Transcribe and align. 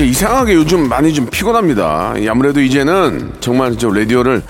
이상하게 0.00 0.54
요즘 0.54 0.88
많이 0.88 1.12
좀 1.12 1.26
피곤합니다 1.26 2.14
아무래도 2.28 2.60
이제는 2.60 3.32
정말 3.40 3.76
저 3.78 3.88
라디오를 3.90 4.42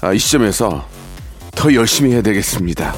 아, 0.00 0.12
이 0.12 0.18
시점에서 0.18 0.86
더 1.54 1.72
열심히 1.72 2.12
해야 2.12 2.20
되겠습니다 2.22 2.94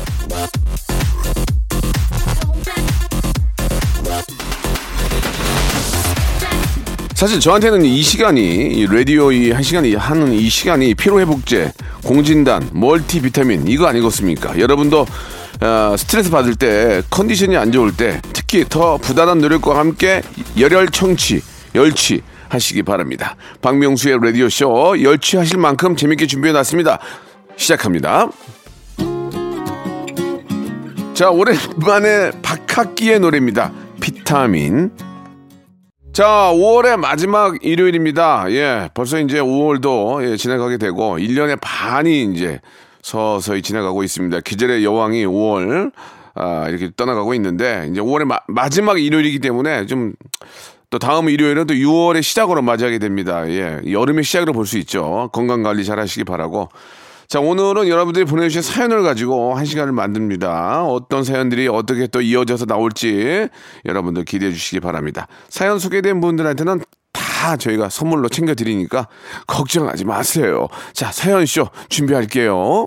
사실 7.14 7.40
저한테는 7.40 7.84
이 7.84 8.00
시간이 8.02 8.40
이 8.74 8.86
라디오 8.86 9.32
이 9.32 9.50
한 9.50 9.62
시간이 9.62 9.94
하는 9.96 10.32
이 10.32 10.48
시간이 10.48 10.94
피로 10.94 11.18
회복제, 11.20 11.72
공진단, 12.04 12.68
멀티 12.72 13.20
비타민 13.20 13.66
이거 13.66 13.86
아니겠습니까? 13.86 14.58
여러분도 14.58 15.04
어, 15.60 15.96
스트레스 15.98 16.30
받을 16.30 16.54
때 16.54 17.02
컨디션이 17.10 17.56
안 17.56 17.72
좋을 17.72 17.96
때 17.96 18.20
특히 18.32 18.64
더 18.68 18.98
부단한 18.98 19.38
노력과 19.38 19.76
함께 19.76 20.22
열혈 20.56 20.90
청취, 20.90 21.42
열취 21.78 22.22
하시기 22.48 22.82
바랍니다. 22.82 23.36
박명수의 23.62 24.18
라디오 24.20 24.48
쇼 24.48 25.00
열취하실 25.00 25.58
만큼 25.58 25.96
재밌게 25.96 26.26
준비해 26.26 26.52
놨습니다. 26.52 26.98
시작합니다. 27.56 28.28
자, 31.14 31.30
오랜만에 31.30 32.30
박학기의 32.42 33.20
노래입니다. 33.20 33.72
비타민. 34.00 34.90
자, 36.12 36.50
5월의 36.52 36.96
마지막 36.96 37.56
일요일입니다. 37.64 38.46
예, 38.50 38.88
벌써 38.94 39.20
이제 39.20 39.40
5월도 39.40 40.28
예, 40.28 40.36
지나가게 40.36 40.78
되고 40.78 41.18
1년의 41.18 41.58
반이 41.60 42.32
이제 42.32 42.60
서서히 43.02 43.62
지나가고 43.62 44.02
있습니다. 44.02 44.40
기절의 44.40 44.84
여왕이 44.84 45.24
5월 45.26 45.92
아, 46.34 46.68
이렇게 46.68 46.90
떠나가고 46.96 47.34
있는데 47.34 47.88
이제 47.90 48.00
5월의 48.00 48.24
마, 48.24 48.38
마지막 48.46 49.00
일요일이기 49.00 49.40
때문에 49.40 49.86
좀 49.86 50.12
또 50.90 50.98
다음 50.98 51.28
일요일은 51.28 51.66
또 51.66 51.74
6월의 51.74 52.22
시작으로 52.22 52.62
맞이하게 52.62 52.98
됩니다. 52.98 53.46
예, 53.48 53.80
여름의 53.90 54.24
시작으로 54.24 54.52
볼 54.52 54.64
수 54.66 54.78
있죠. 54.78 55.28
건강 55.32 55.62
관리 55.62 55.84
잘 55.84 55.98
하시기 55.98 56.24
바라고. 56.24 56.68
자, 57.28 57.40
오늘은 57.40 57.88
여러분들이 57.88 58.24
보내주신 58.24 58.62
사연을 58.62 59.02
가지고 59.02 59.54
한 59.54 59.66
시간을 59.66 59.92
만듭니다. 59.92 60.84
어떤 60.84 61.24
사연들이 61.24 61.68
어떻게 61.68 62.06
또 62.06 62.22
이어져서 62.22 62.64
나올지 62.64 63.48
여러분들 63.84 64.24
기대해 64.24 64.50
주시기 64.50 64.80
바랍니다. 64.80 65.26
사연 65.50 65.78
소개된 65.78 66.22
분들한테는 66.22 66.80
다 67.12 67.56
저희가 67.58 67.90
선물로 67.90 68.30
챙겨드리니까 68.30 69.08
걱정하지 69.46 70.06
마세요. 70.06 70.68
자, 70.94 71.12
사연쇼 71.12 71.68
준비할게요. 71.90 72.86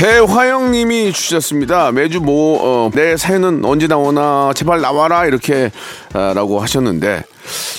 배화영 0.00 0.70
님이 0.70 1.12
주셨습니다. 1.12 1.92
매주 1.92 2.22
뭐, 2.22 2.58
어, 2.62 2.90
내 2.90 3.18
사연은 3.18 3.62
언제 3.66 3.86
나오나, 3.86 4.50
제발 4.54 4.80
나와라, 4.80 5.26
이렇게, 5.26 5.70
아, 6.14 6.32
라고 6.34 6.58
하셨는데, 6.58 7.22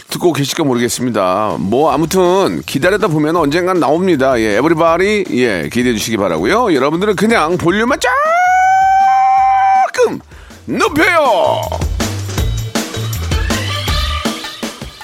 듣고 0.08 0.32
계실까 0.32 0.64
모르겠습니다. 0.64 1.56
뭐, 1.58 1.92
아무튼, 1.92 2.62
기다리다 2.64 3.08
보면 3.08 3.38
언젠간 3.38 3.80
나옵니다. 3.80 4.40
예, 4.40 4.58
에브리바디, 4.58 5.26
예, 5.32 5.68
기대해 5.74 5.96
주시기 5.96 6.18
바라고요 6.18 6.76
여러분들은 6.76 7.16
그냥 7.16 7.58
볼륨만 7.58 7.98
조금 9.92 10.20
높여요! 10.66 11.62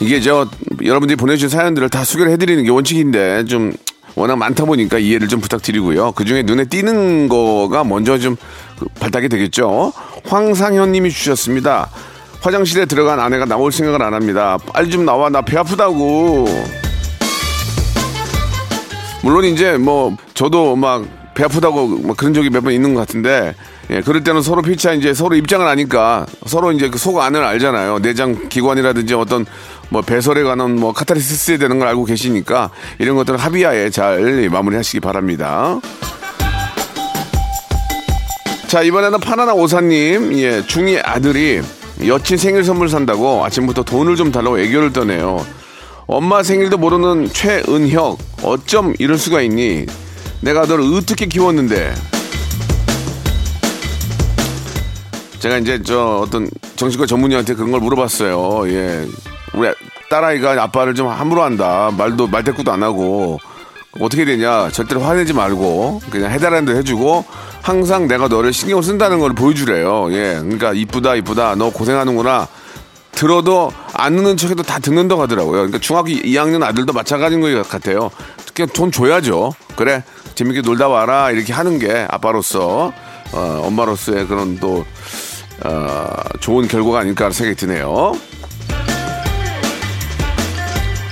이게 0.01 0.22
저, 0.22 0.47
여러분들이 0.85 1.16
보내주신 1.16 1.49
사연들을 1.49 1.89
다 1.89 2.03
소개를 2.03 2.31
해드리는 2.34 2.63
게 2.63 2.69
원칙인데, 2.69 3.45
좀, 3.45 3.73
워낙 4.17 4.35
많다 4.35 4.66
보니까 4.66 4.97
이해를 4.97 5.28
좀 5.28 5.39
부탁드리고요. 5.39 6.11
그 6.13 6.25
중에 6.25 6.41
눈에 6.41 6.66
띄는 6.66 7.29
거가 7.29 7.83
먼저 7.83 8.17
좀 8.17 8.35
그, 8.79 8.88
발탁이 9.00 9.29
되겠죠. 9.29 9.94
황상현 10.25 10.91
님이 10.91 11.11
주셨습니다. 11.11 11.88
화장실에 12.41 12.85
들어간 12.85 13.19
아내가 13.19 13.45
나올 13.45 13.72
생각을 13.72 14.01
안 14.01 14.16
합니다. 14.16 14.57
빨리 14.73 14.89
좀 14.89 15.05
나와. 15.05 15.29
나 15.29 15.41
배 15.41 15.55
아프다고. 15.57 16.47
물론 19.22 19.45
이제 19.45 19.78
뭐 19.78 20.16
저도 20.34 20.75
막 20.75 21.05
배 21.38 21.44
아프다고 21.44 21.88
막 22.03 22.18
그런 22.18 22.34
적이 22.34 22.50
몇 22.50 22.62
번 22.64 22.74
있는 22.74 22.94
것 22.96 23.02
같은데 23.02 23.53
예, 23.92 24.02
그럴 24.02 24.24
때는 24.24 24.42
서로 24.42 24.62
피차 24.64 24.94
이제 24.94 25.14
서로 25.14 25.36
입장을 25.36 25.66
아니까 25.68 26.25
서로 26.48 26.72
이제 26.72 26.90
그 26.90 26.98
속 26.98 27.20
안을 27.20 27.44
알잖아요. 27.44 28.00
내장 28.00 28.50
기관이라든지 28.50 29.14
어떤 29.14 29.46
뭐 29.90 30.02
배설에 30.02 30.42
관한 30.44 30.76
뭐 30.76 30.92
카타르시스에 30.94 31.58
되는 31.58 31.78
걸 31.80 31.88
알고 31.90 32.06
계시니까 32.06 32.72
이런 33.00 33.16
것들은 33.16 33.38
합의하에 33.40 33.90
잘 33.92 34.50
마무리하시기 34.52 35.00
바랍니다. 35.00 35.80
자 38.68 38.81
이번에는 38.81 39.20
파나나 39.20 39.53
오사님 39.53 40.34
예 40.40 40.66
중이 40.66 41.00
아들이 41.00 41.62
여친 42.06 42.38
생일 42.38 42.64
선물 42.64 42.90
산다고 42.90 43.46
아침부터 43.46 43.84
돈을 43.84 44.16
좀 44.16 44.31
달라고 44.31 44.59
애교를 44.59 44.92
떠네요. 44.92 45.46
엄마 46.08 46.42
생일도 46.44 46.78
모르는 46.78 47.30
최은혁 47.31 48.18
어쩜 48.44 48.94
이럴 49.00 49.18
수가 49.18 49.42
있니? 49.42 49.86
내가 50.42 50.66
너를 50.66 50.86
어떻게 50.96 51.25
키웠는데? 51.25 51.94
제가 55.40 55.58
이제 55.58 55.81
저 55.84 56.22
어떤 56.24 56.50
정신과 56.75 57.06
전문의한테 57.06 57.53
그런 57.53 57.72
걸 57.72 57.80
물어봤어요. 57.81 58.70
예, 58.70 59.08
우리 59.53 59.70
딸아이가 60.09 60.62
아빠를 60.64 60.96
좀 60.96 61.08
함부로 61.08 61.44
한다. 61.44 61.92
말도 61.96 62.28
말대꾸도 62.28 62.72
안 62.72 62.84
하고 62.84 63.40
어떻게 64.00 64.26
되냐? 64.26 64.70
절대로 64.70 65.02
화내지 65.02 65.34
말고 65.34 66.02
그냥 66.09 66.31
해달라는 66.31 66.66
대로 66.66 66.78
해주고 66.78 67.26
항상 67.62 68.08
내가 68.08 68.28
너를 68.28 68.53
신경 68.53 68.81
쓴다는 68.81 69.20
걸 69.20 69.34
보여주래요. 69.34 70.11
예, 70.11 70.38
그러니까 70.40 70.73
이쁘다 70.73 71.16
이쁘다 71.16 71.56
너 71.56 71.72
고생하는구나. 71.72 72.47
들어도 73.11 73.72
안 73.94 74.16
듣는 74.16 74.38
척해도 74.38 74.61
다 74.61 74.78
듣는다고 74.78 75.23
하더라고요. 75.23 75.53
그러니까 75.53 75.79
중학교 75.79 76.09
2학년 76.09 76.61
아들도 76.61 76.94
마찬가지인 76.94 77.41
것 77.41 77.67
같아요. 77.67 78.11
그냥 78.53 78.70
돈 78.73 78.91
줘야죠. 78.91 79.53
그래 79.76 80.03
재밌게 80.37 80.61
놀다 80.61 80.87
와라 80.87 81.31
이렇게 81.31 81.51
하는 81.51 81.79
게 81.79 82.05
아빠로서 82.07 82.93
어, 83.34 83.61
엄마로서의 83.66 84.28
그런 84.28 84.59
또 84.59 84.85
어, 85.66 86.07
좋은 86.39 86.67
결과가 86.67 86.99
아닐까 86.99 87.31
생각이 87.31 87.57
드네요. 87.57 88.13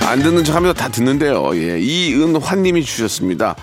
안 0.02 0.22
듣는 0.22 0.44
척 0.44 0.56
하면서 0.56 0.76
다 0.76 0.90
듣는데요. 0.90 1.56
예. 1.56 1.80
이은환님이 1.80 2.84
주셨습니다. 2.84 3.56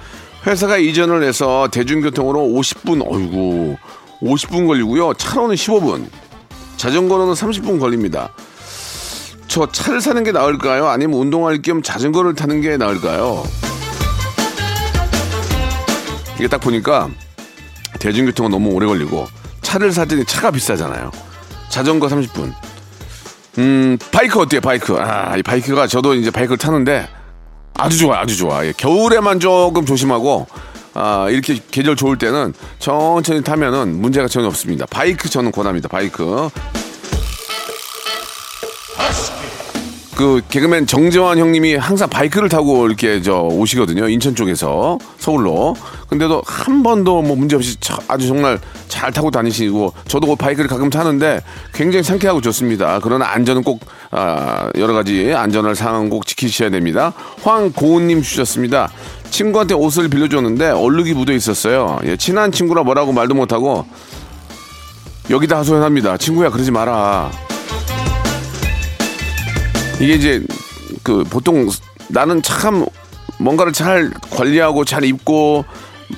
회사가 0.44 0.78
이전을 0.78 1.22
해서 1.22 1.68
대중교통으로 1.70 2.40
50분, 2.40 3.00
어이구, 3.06 3.76
50분 4.20 4.66
걸리고요. 4.66 5.14
차로는 5.14 5.54
15분, 5.54 6.08
자전거로는 6.76 7.34
30분 7.34 7.78
걸립니다. 7.78 8.34
저 9.46 9.70
차를 9.70 10.00
사는 10.00 10.24
게 10.24 10.32
나을까요? 10.32 10.88
아니면 10.88 11.20
운동할 11.20 11.62
겸 11.62 11.84
자전거를 11.84 12.34
타는 12.34 12.62
게 12.62 12.76
나을까요? 12.76 13.44
이게 16.37 16.49
딱 16.49 16.61
보니까 16.61 17.08
대중교통은 17.99 18.50
너무 18.50 18.70
오래 18.70 18.87
걸리고 18.87 19.26
차를 19.62 19.93
사자니 19.92 20.24
차가 20.25 20.50
비싸잖아요. 20.50 21.11
자전거 21.69 22.08
30분. 22.08 22.52
음, 23.58 23.99
바이크 24.11 24.38
어때요, 24.40 24.61
바이크? 24.61 24.96
아, 24.99 25.37
이 25.37 25.43
바이크가 25.43 25.87
저도 25.87 26.14
이제 26.14 26.31
바이크를 26.31 26.58
타는데 26.58 27.08
아주 27.75 27.99
좋아, 27.99 28.20
아주 28.20 28.37
좋아. 28.37 28.64
예, 28.67 28.73
겨울에만 28.76 29.40
조금 29.40 29.84
조심하고 29.87 30.46
아, 30.94 31.26
이렇게 31.31 31.58
계절 31.70 31.96
좋을 31.96 32.19
때는 32.19 32.52
천천히 32.79 33.43
타면은 33.43 34.00
문제가 34.00 34.29
전혀 34.29 34.46
없습니다. 34.49 34.87
바이크 34.87 35.29
저는 35.29 35.52
권합니다. 35.52 35.88
바이크. 35.88 36.49
그 40.22 40.40
개그맨 40.50 40.86
정재환 40.86 41.36
형님이 41.36 41.74
항상 41.74 42.08
바이크를 42.08 42.48
타고 42.48 42.86
이렇게 42.86 43.20
저 43.22 43.40
오시거든요. 43.40 44.08
인천 44.08 44.36
쪽에서 44.36 44.96
서울로. 45.19 45.74
근데도 46.06 46.44
한 46.46 46.84
번도 46.84 47.22
뭐 47.22 47.34
문제 47.34 47.56
없이 47.56 47.74
차- 47.80 47.98
아주 48.06 48.28
정말 48.28 48.60
잘 48.86 49.10
타고 49.10 49.32
다니시고 49.32 49.92
저도 50.06 50.28
그 50.28 50.36
바이크를 50.36 50.69
가끔 50.69 50.90
타는데 50.90 51.42
굉장히 51.74 52.04
상쾌하고 52.04 52.40
좋습니다. 52.40 53.00
그러나 53.02 53.26
안전은 53.32 53.64
꼭 53.64 53.80
아, 54.12 54.69
여러 54.76 54.92
가지 54.92 55.32
안전할 55.34 55.74
상황 55.74 56.08
꼭 56.08 56.24
지키셔야 56.24 56.70
됩니다. 56.70 57.12
황고은님 57.42 58.22
주셨습니다. 58.22 58.90
친구한테 59.30 59.74
옷을 59.74 60.08
빌려줬는데 60.08 60.69
얼룩이 60.70 61.14
묻어 61.14 61.32
있었어요. 61.32 61.98
예, 62.04 62.16
친한 62.16 62.52
친구라 62.52 62.84
뭐라고 62.84 63.10
말도 63.12 63.34
못하고 63.34 63.86
여기다 65.30 65.58
하소연합니다. 65.58 66.16
친구야 66.19 66.48
그러지 66.50 66.70
마라. 66.70 67.28
이게 70.00 70.14
이제 70.14 70.42
그 71.02 71.24
보통 71.24 71.68
나는 72.08 72.42
참 72.42 72.84
뭔가를 73.38 73.72
잘 73.72 74.10
관리하고 74.30 74.84
잘 74.84 75.04
입고 75.04 75.64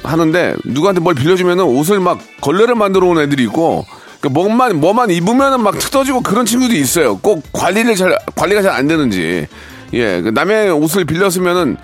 하는데 0.02 0.54
누구한테 0.64 1.00
뭘 1.00 1.14
빌려주면은 1.14 1.64
옷을 1.64 2.00
막 2.00 2.18
걸레를 2.40 2.74
만들어 2.74 3.06
온 3.06 3.18
애들이 3.20 3.44
있고 3.44 3.86
그 4.20 4.28
뭐만 4.28 4.80
뭐만 4.80 5.10
입으면은 5.10 5.60
막 5.62 5.78
뜯어지고 5.78 6.22
그런 6.22 6.46
친구들이 6.46 6.80
있어요. 6.80 7.18
꼭 7.18 7.44
관리를 7.52 7.94
잘 7.94 8.16
관리가 8.34 8.62
잘 8.62 8.72
안 8.72 8.88
되는지 8.88 9.46
예그 9.92 10.30
남의 10.30 10.70
옷을 10.70 11.04
빌렸으면은 11.04 11.76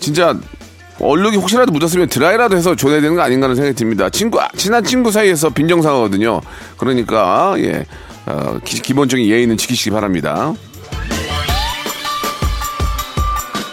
진짜 0.00 0.36
얼룩이 1.00 1.36
혹시라도 1.36 1.70
묻었으면 1.72 2.08
드라이라도 2.08 2.56
해서 2.56 2.74
줘야 2.74 3.00
되는 3.00 3.14
거 3.14 3.22
아닌가 3.22 3.44
하는 3.44 3.54
생각이 3.54 3.76
듭니다. 3.76 4.10
친구 4.10 4.40
친한 4.56 4.82
친구 4.84 5.12
사이에서 5.12 5.50
빈정상하거든요. 5.50 6.40
그러니까 6.76 7.54
예 7.58 7.86
어, 8.26 8.58
기, 8.64 8.82
기본적인 8.82 9.24
예의는 9.26 9.56
지키시기 9.56 9.90
바랍니다. 9.90 10.52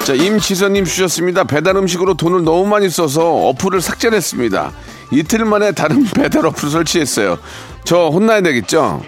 자, 0.06 0.13
임지선님 0.13 0.86
주셨습니다. 0.86 1.46
배달 1.46 1.78
음식으로 1.78 2.13
돈을 2.13 2.44
너무 2.44 2.68
많이 2.68 2.92
써서 2.92 3.48
어플을 3.48 3.81
삭제했습니다. 3.81 4.72
이틀 5.12 5.46
만에 5.46 5.72
다른 5.72 6.04
배달 6.13 6.46
어플 6.46 6.69
설치했어요. 6.69 7.40
저 7.86 8.10
혼나야 8.10 8.42
되겠죠? 8.42 9.02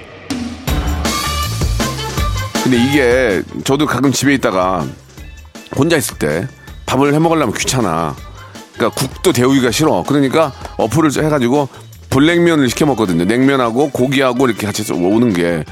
근데 2.64 2.78
이게 2.84 3.44
저도 3.64 3.86
가끔 3.86 4.12
집에 4.12 4.34
있다가 4.34 4.88
혼자 5.76 5.98
있을 5.98 6.18
때 6.18 6.48
밥을 6.88 7.14
해 7.14 7.20
먹으려면 7.20 7.54
귀찮아. 7.54 8.16
그러니까 8.74 9.00
국도 9.00 9.34
데우기가 9.34 9.70
싫어. 9.70 10.04
그러니까 10.08 10.52
어플을 10.78 11.12
해가지고 11.24 11.70
블랙면을 12.10 12.72
시켜 12.72 12.88
먹거든요. 12.88 13.24
냉면하고 13.26 13.92
고기하고 13.92 14.48
이렇게 14.48 14.66
같이 14.66 14.92
오는 14.92 15.32
게 15.32 15.64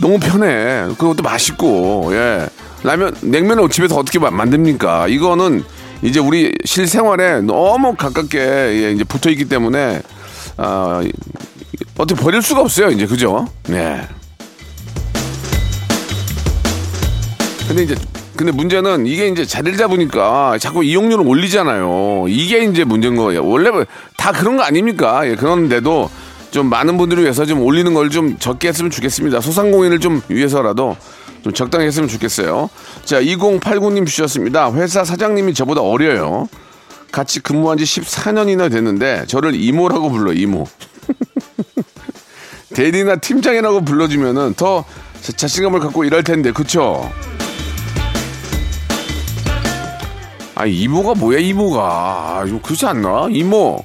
너무 0.00 0.18
편해. 0.18 0.86
그것도 0.96 1.22
맛있고, 1.22 2.08
예. 2.14 2.48
라면, 2.82 3.14
냉면을 3.20 3.68
집에서 3.68 3.96
어떻게 3.96 4.18
마- 4.18 4.30
만듭니까? 4.30 5.08
이거는 5.08 5.62
이제 6.02 6.18
우리 6.18 6.52
실생활에 6.64 7.40
너무 7.42 7.94
가깝게 7.94 8.38
예, 8.40 8.92
이제 8.92 9.04
붙어 9.04 9.30
있기 9.30 9.44
때문에, 9.44 10.02
아, 10.56 11.02
어떻게 11.96 12.20
버릴 12.20 12.42
수가 12.42 12.60
없어요, 12.62 12.90
이제. 12.90 13.06
그죠? 13.06 13.46
네. 13.68 14.00
근데 17.68 17.84
이제, 17.84 17.94
근데 18.36 18.50
문제는 18.50 19.06
이게 19.06 19.28
이제 19.28 19.44
자리를 19.44 19.78
잡으니까 19.78 20.58
자꾸 20.58 20.82
이용료를 20.82 21.26
올리잖아요. 21.26 22.24
이게 22.28 22.64
이제 22.64 22.82
문제인 22.82 23.14
거예요. 23.14 23.46
원래 23.46 23.70
다 24.16 24.32
그런 24.32 24.56
거 24.56 24.64
아닙니까? 24.64 25.26
예, 25.28 25.36
그런데도 25.36 26.10
좀 26.50 26.66
많은 26.68 26.98
분들을 26.98 27.22
위해서 27.22 27.46
좀 27.46 27.60
올리는 27.62 27.94
걸 27.94 28.10
좀 28.10 28.36
적게 28.38 28.68
했으면 28.68 28.90
좋겠습니다. 28.90 29.40
소상공인을 29.40 30.00
좀 30.00 30.20
위해서라도 30.28 30.96
좀 31.42 31.52
적당히 31.52 31.86
했으면 31.86 32.08
좋겠어요. 32.08 32.70
자, 33.04 33.20
2089님 33.20 34.06
주셨습니다. 34.06 34.72
회사 34.72 35.04
사장님이 35.04 35.54
저보다 35.54 35.80
어려요. 35.82 36.48
같이 37.10 37.40
근무한 37.40 37.76
지 37.78 37.84
14년이나 37.84 38.70
됐는데 38.70 39.24
저를 39.26 39.54
이모라고 39.54 40.10
불러, 40.10 40.32
이모. 40.32 40.64
대리나 42.74 43.16
팀장이라고 43.16 43.84
불러주면은 43.84 44.54
더 44.54 44.84
자- 45.20 45.32
자신감을 45.32 45.80
갖고 45.80 46.04
일할 46.04 46.22
텐데, 46.24 46.52
그쵸? 46.52 47.10
아, 50.54 50.64
이모가 50.66 51.14
뭐야, 51.14 51.38
이모가. 51.38 51.80
아, 51.82 52.44
이거 52.46 52.60
그렇지 52.62 52.86
않나? 52.86 53.26
이모. 53.30 53.84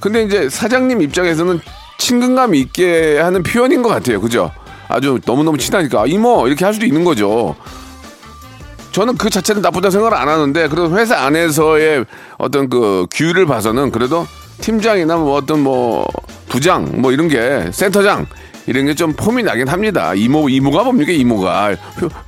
근데 0.00 0.24
이제 0.24 0.48
사장님 0.50 1.00
입장에서는 1.02 1.60
친근감 1.98 2.54
있게 2.54 3.18
하는 3.18 3.42
표현인 3.42 3.82
것 3.82 3.88
같아요. 3.88 4.20
그죠? 4.20 4.50
아주 4.88 5.18
너무너무 5.24 5.58
친하니까. 5.58 6.02
아, 6.02 6.04
이모! 6.06 6.46
이렇게 6.46 6.64
할 6.64 6.74
수도 6.74 6.86
있는 6.86 7.04
거죠. 7.04 7.56
저는 8.92 9.16
그 9.18 9.28
자체는 9.28 9.60
나쁘다 9.62 9.90
생각을 9.90 10.16
안 10.16 10.28
하는데, 10.28 10.68
그래도 10.68 10.96
회사 10.96 11.16
안에서의 11.18 12.04
어떤 12.38 12.68
그 12.70 13.06
규율을 13.12 13.46
봐서는 13.46 13.90
그래도 13.90 14.26
팀장이나 14.60 15.16
뭐 15.16 15.34
어떤 15.36 15.60
뭐 15.60 16.06
부장, 16.48 16.90
뭐 17.02 17.12
이런 17.12 17.28
게 17.28 17.68
센터장, 17.72 18.26
이런 18.66 18.86
게 18.86 18.94
좀 18.94 19.12
폼이 19.12 19.42
나긴 19.42 19.68
합니다. 19.68 20.14
이모, 20.14 20.48
이모가 20.48 20.82
뭡니까, 20.84 21.12
이모가. 21.12 21.68
회- 21.72 21.76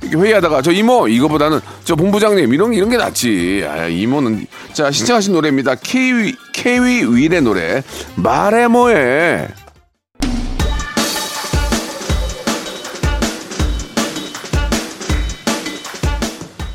이렇게 0.03 0.17
회의하다가 0.17 0.61
저 0.61 0.71
이모, 0.71 1.07
이거보다는 1.07 1.59
저 1.83 1.95
본부장님, 1.95 2.53
이런, 2.53 2.73
이런 2.73 2.89
게 2.89 2.97
낫지. 2.97 3.65
아, 3.67 3.87
이모는. 3.87 4.45
자, 4.71 4.91
신청하신 4.91 5.33
노래입니다. 5.33 5.75
케이위, 5.81 6.35
케이위 6.53 7.03
윌의 7.03 7.41
노래. 7.41 7.81
말해 8.15 8.67
뭐해. 8.67 9.47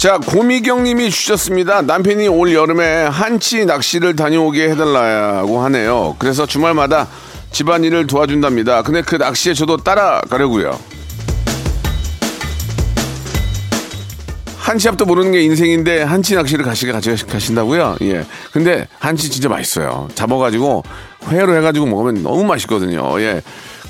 자, 0.05 0.19
고미경 0.19 0.85
님이 0.85 1.11
주셨습니다. 1.11 1.81
남편이 1.81 2.29
올 2.29 2.53
여름에 2.53 3.05
한치 3.05 3.65
낚시를 3.65 4.15
다녀오게 4.15 4.69
해달라고 4.69 5.63
하네요. 5.63 6.17
그래서 6.19 6.45
주말마다 6.45 7.09
집안일을 7.53 8.07
도와준답니다. 8.07 8.83
근데 8.83 9.01
그 9.01 9.17
낚시에 9.17 9.55
저도 9.55 9.79
따라가려고요. 9.79 10.79
한치 14.59 14.91
앞도 14.91 15.07
모르는 15.07 15.33
게 15.33 15.41
인생인데 15.41 16.03
한치 16.03 16.35
낚시를 16.35 16.67
가시, 16.67 16.87
가시, 16.87 17.25
가신다고요? 17.27 17.97
예. 18.03 18.27
근데 18.53 18.87
한치 18.99 19.31
진짜 19.31 19.49
맛있어요. 19.49 20.09
잡아가지고 20.15 20.83
회로 21.29 21.57
해가지고 21.57 21.87
먹으면 21.87 22.23
너무 22.23 22.45
맛있거든요. 22.45 23.19
예. 23.23 23.41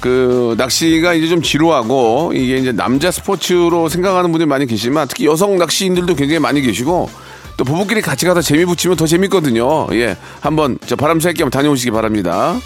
그 0.01 0.55
낚시가 0.59 1.15
이제 1.15 1.29
좀 1.29 1.43
지루하고 1.43 2.33
이게 2.35 2.57
이제 2.57 2.73
남자 2.73 3.11
스포츠로 3.11 3.89
생각하는 3.89 4.31
분들이 4.33 4.47
많이 4.47 4.67
계시지만 4.67 5.09
특히 5.09 5.27
여성 5.27 5.57
낚시인들도 5.57 6.15
굉장히 6.15 6.39
많이 6.39 6.61
계시고 6.61 7.09
또 7.57 7.65
부부끼리 7.65 8.01
같이 8.03 8.27
가서 8.27 8.43
재미 8.43 8.65
붙이면 8.65 8.97
더 8.97 9.07
재밌거든요. 9.07 9.87
예. 9.93 10.17
한번 10.41 10.79
저 10.87 10.97
바람 10.97 11.21
쐴겸 11.21 11.51
다녀오시기 11.51 11.91
바랍니다. 11.91 12.57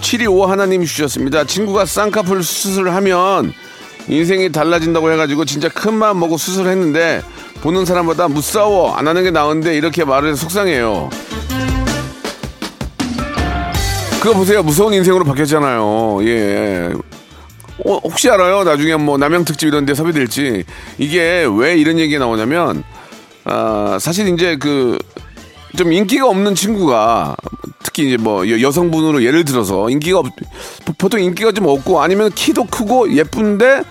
725 0.00 0.46
하나님이 0.46 0.86
주셨습니다. 0.86 1.44
친구가 1.44 1.86
쌍꺼풀 1.86 2.42
수술을 2.44 2.94
하면 2.94 3.52
인생이 4.06 4.52
달라진다고 4.52 5.10
해가지고 5.10 5.44
진짜 5.44 5.68
큰 5.68 5.94
마음 5.94 6.20
먹고 6.20 6.36
수술했는데 6.36 7.22
보는 7.62 7.84
사람보다 7.84 8.28
무싸워 8.28 8.94
안 8.94 9.08
하는 9.08 9.24
게 9.24 9.30
나은데 9.30 9.74
이렇게 9.76 10.04
말을 10.04 10.30
해서 10.30 10.42
속상해요. 10.42 11.10
그거 14.24 14.38
보세요. 14.38 14.62
무서운 14.62 14.94
인생으로 14.94 15.22
바뀌었잖아요. 15.26 16.18
예. 16.22 16.92
어, 17.84 17.98
혹시 18.04 18.30
알아요? 18.30 18.64
나중에 18.64 18.96
뭐 18.96 19.18
남양 19.18 19.44
특집 19.44 19.66
이런 19.66 19.84
데 19.84 19.92
섭외될지. 19.94 20.64
이게 20.96 21.46
왜 21.58 21.76
이런 21.76 21.98
얘기가 21.98 22.20
나오냐면, 22.20 22.84
아, 23.44 23.98
사실 24.00 24.26
이제 24.28 24.56
그, 24.56 24.96
좀 25.76 25.92
인기가 25.92 26.26
없는 26.26 26.54
친구가 26.54 27.36
특히 27.82 28.06
이제 28.06 28.16
뭐 28.16 28.48
여- 28.48 28.62
여성분으로 28.62 29.22
예를 29.24 29.44
들어서 29.44 29.90
인기가 29.90 30.20
없, 30.20 30.26
보- 30.86 30.92
보통 30.96 31.20
인기가 31.20 31.52
좀 31.52 31.66
없고 31.66 32.00
아니면 32.00 32.30
키도 32.30 32.64
크고 32.64 33.14
예쁜데 33.14 33.82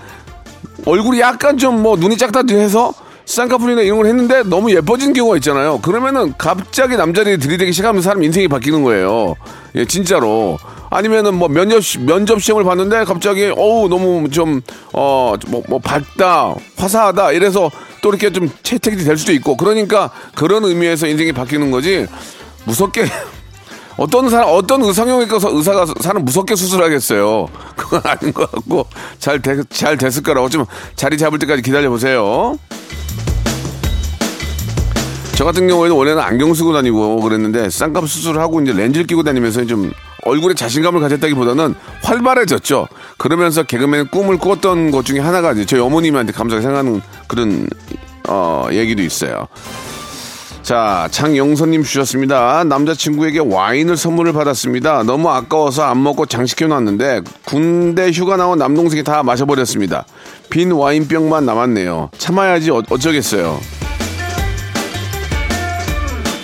얼굴이 0.85 1.19
약간 1.19 1.59
좀 1.59 1.83
뭐 1.83 1.95
눈이 1.95 2.17
작다 2.17 2.41
해서 2.53 2.91
쌍꺼풀이나 3.25 3.81
이런 3.81 3.97
걸 3.97 4.07
했는데 4.07 4.43
너무 4.43 4.71
예뻐진 4.71 5.13
경우가 5.13 5.37
있잖아요. 5.37 5.79
그러면은 5.81 6.33
갑자기 6.37 6.97
남자들이 6.97 7.37
들이대기 7.37 7.71
시작하면 7.71 8.01
사람 8.01 8.21
인생이 8.23 8.47
바뀌는 8.47 8.83
거예요. 8.83 9.35
예, 9.75 9.85
진짜로. 9.85 10.57
아니면은 10.89 11.33
뭐 11.35 11.47
면접 11.47 11.81
시- 11.81 11.99
면접 11.99 12.41
시험을 12.41 12.63
봤는데 12.65 13.05
갑자기 13.05 13.45
어우 13.55 13.87
너무 13.89 14.29
좀 14.29 14.61
어 14.93 15.35
뭐 15.47 15.63
뭐 15.67 15.79
밝다 15.79 16.53
화사하다 16.77 17.31
이래서 17.31 17.71
또 18.03 18.09
이렇게 18.09 18.29
좀 18.31 18.49
채택이 18.61 19.03
될 19.03 19.17
수도 19.17 19.31
있고 19.33 19.57
그러니까 19.57 20.11
그런 20.35 20.63
의미에서 20.65 21.07
인생이 21.07 21.31
바뀌는 21.31 21.71
거지 21.71 22.05
무섭게 22.65 23.05
어떤 23.97 24.29
사람 24.29 24.49
어떤 24.49 24.83
의상형외과 24.83 25.39
의사가 25.43 25.85
사람 26.01 26.25
무섭게 26.25 26.55
수술하겠어요. 26.55 27.47
그건 27.75 28.01
아닌 28.05 28.33
것 28.33 28.51
같고 28.51 28.87
잘, 29.19 29.41
되, 29.41 29.61
잘 29.69 29.97
됐을 29.97 30.23
거라고 30.23 30.49
좀 30.49 30.65
자리 30.95 31.17
잡을 31.17 31.39
때까지 31.39 31.61
기다려 31.61 31.89
보세요. 31.89 32.57
저 35.35 35.45
같은 35.45 35.67
경우에는 35.67 35.95
원래는 35.95 36.21
안경 36.21 36.53
쓰고 36.53 36.73
다니고 36.73 37.19
그랬는데 37.21 37.69
쌍꺼풀 37.69 38.07
수술을 38.07 38.39
하고 38.39 38.61
이제 38.61 38.71
렌즈를 38.71 39.07
끼고 39.07 39.23
다니면서 39.23 39.65
좀 39.65 39.91
얼굴에 40.25 40.53
자신감을 40.53 41.01
가졌다기보다는 41.01 41.73
활발해졌죠. 42.03 42.87
그러면서 43.17 43.63
개그맨 43.63 44.09
꿈을 44.09 44.37
꿨던 44.37 44.91
것 44.91 45.05
중에 45.05 45.19
하나가 45.19 45.51
이제 45.51 45.65
저희 45.65 45.81
어머님한테 45.81 46.33
감사하게 46.33 46.61
생각하는 46.61 47.01
그런 47.27 47.67
어, 48.29 48.67
얘기도 48.71 49.01
있어요. 49.01 49.47
자, 50.63 51.09
장영선님 51.11 51.83
주셨습니다. 51.83 52.63
남자친구에게 52.63 53.39
와인을 53.39 53.97
선물을 53.97 54.31
받았습니다. 54.31 55.03
너무 55.03 55.29
아까워서 55.29 55.83
안 55.83 56.01
먹고 56.01 56.25
장식해놨는데 56.25 57.21
군대 57.45 58.09
휴가 58.11 58.37
나온 58.37 58.57
남동생이 58.59 59.03
다 59.03 59.23
마셔버렸습니다. 59.23 60.05
빈 60.49 60.71
와인병만 60.71 61.45
남았네요. 61.45 62.11
참아야지 62.17 62.71
어, 62.71 62.81
어쩌겠어요. 62.89 63.59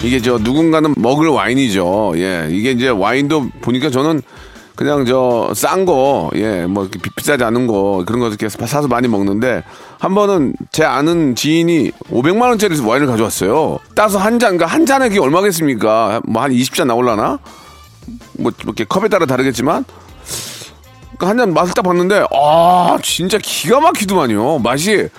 이게 0.03 0.21
저 0.21 0.37
누군가는 0.37 0.93
먹을 0.97 1.29
와인이죠. 1.29 2.13
예, 2.15 2.47
이게 2.51 2.71
이제 2.71 2.89
와인도 2.89 3.47
보니까 3.61 3.89
저는 3.89 4.21
그냥 4.75 5.05
저 5.05 5.51
싼 5.53 5.85
거, 5.85 6.29
예, 6.35 6.65
뭐 6.65 6.89
비싸지 7.17 7.43
않은 7.43 7.67
거 7.67 8.03
그런 8.05 8.19
거 8.21 8.27
이렇게 8.27 8.47
사서 8.49 8.87
많이 8.87 9.07
먹는데 9.07 9.63
한 9.99 10.15
번은 10.15 10.53
제 10.71 10.85
아는 10.85 11.35
지인이 11.35 11.91
500만 12.09 12.43
원짜리 12.43 12.79
와인을 12.79 13.05
가져왔어요. 13.07 13.79
따서 13.95 14.17
한 14.17 14.39
잔, 14.39 14.55
그러니까 14.57 14.65
한 14.73 14.85
잔에 14.85 15.09
그게 15.09 15.19
얼마겠습니까? 15.19 16.21
뭐 16.25 16.41
한 16.41 16.51
20잔 16.51 16.85
나올라나? 16.87 17.39
뭐 18.39 18.51
이렇게 18.63 18.85
컵에 18.85 19.09
따라 19.09 19.25
다르겠지만 19.25 19.83
한 21.19 21.37
잔 21.37 21.53
맛을 21.53 21.73
딱 21.73 21.81
봤는데 21.81 22.23
아 22.33 22.97
진짜 23.03 23.37
기가 23.41 23.81
막히더만요. 23.81 24.59
맛이 24.59 25.09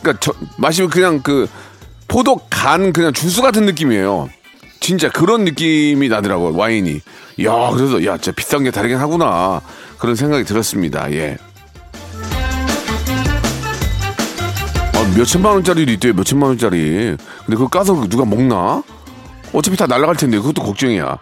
그러니까 0.00 0.20
저, 0.20 0.32
맛이 0.56 0.86
그냥 0.86 1.20
그 1.20 1.48
포도 2.06 2.36
간 2.48 2.92
그냥 2.92 3.12
주스 3.12 3.42
같은 3.42 3.66
느낌이에요. 3.66 4.28
진짜 4.78 5.08
그런 5.10 5.44
느낌이 5.44 6.08
나더라고요 6.08 6.56
와인이. 6.56 7.00
야 7.44 7.70
그래서 7.72 8.04
야 8.04 8.16
진짜 8.18 8.30
비싼 8.36 8.62
게 8.62 8.70
다르긴 8.70 8.98
하구나 8.98 9.60
그런 9.98 10.14
생각이 10.14 10.44
들었습니다. 10.44 11.10
예. 11.12 11.38
몇 15.16 15.24
천만 15.26 15.52
원짜리도 15.54 15.92
있대요 15.92 16.12
몇 16.14 16.24
천만 16.24 16.48
원짜리. 16.50 17.16
근데 17.44 17.56
그거 17.56 17.68
까서 17.68 18.08
누가 18.08 18.24
먹나? 18.24 18.82
어차피 19.52 19.76
다 19.76 19.86
날아갈 19.86 20.16
텐데 20.16 20.38
그것도 20.38 20.62
걱정이야. 20.62 21.18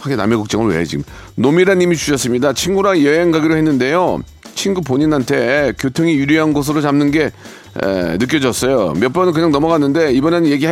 하게 0.00 0.16
남의 0.16 0.38
걱정을 0.38 0.72
왜 0.74 0.80
해, 0.80 0.84
지금. 0.84 1.04
노미라님이 1.36 1.96
주셨습니다. 1.96 2.52
친구랑 2.52 3.02
여행 3.04 3.30
가기로 3.30 3.56
했는데요. 3.56 4.20
친구 4.54 4.80
본인한테 4.80 5.72
교통이 5.78 6.14
유리한 6.14 6.52
곳으로 6.52 6.80
잡는 6.80 7.10
게 7.12 7.24
에, 7.80 8.16
느껴졌어요. 8.18 8.94
몇 8.98 9.12
번은 9.12 9.32
그냥 9.32 9.52
넘어갔는데 9.52 10.12
이번에는 10.14 10.50
얘기 10.50 10.66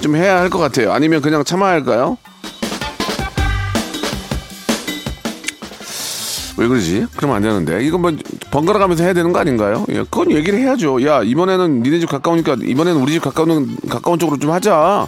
좀 0.00 0.16
해야 0.16 0.40
할 0.40 0.50
것 0.50 0.58
같아요. 0.58 0.92
아니면 0.92 1.22
그냥 1.22 1.44
참아야 1.44 1.70
할까요? 1.72 2.18
왜 6.58 6.66
그러지? 6.68 7.06
그러면 7.16 7.36
안 7.36 7.42
되는데. 7.42 7.84
이건 7.84 8.00
뭐 8.02 8.12
번갈아 8.50 8.78
가면서 8.78 9.04
해야 9.04 9.12
되는 9.12 9.32
거 9.32 9.38
아닌가요? 9.38 9.86
예, 9.90 9.98
그건 10.02 10.32
얘기를 10.32 10.58
해야죠. 10.58 11.04
야, 11.06 11.22
이번에는 11.22 11.82
니네 11.82 12.00
집 12.00 12.08
가까우니까 12.10 12.56
이번에는 12.62 13.00
우리 13.00 13.12
집 13.12 13.22
가까운 13.22 13.76
가까운 13.88 14.18
쪽으로 14.18 14.38
좀 14.38 14.50
하자. 14.50 15.06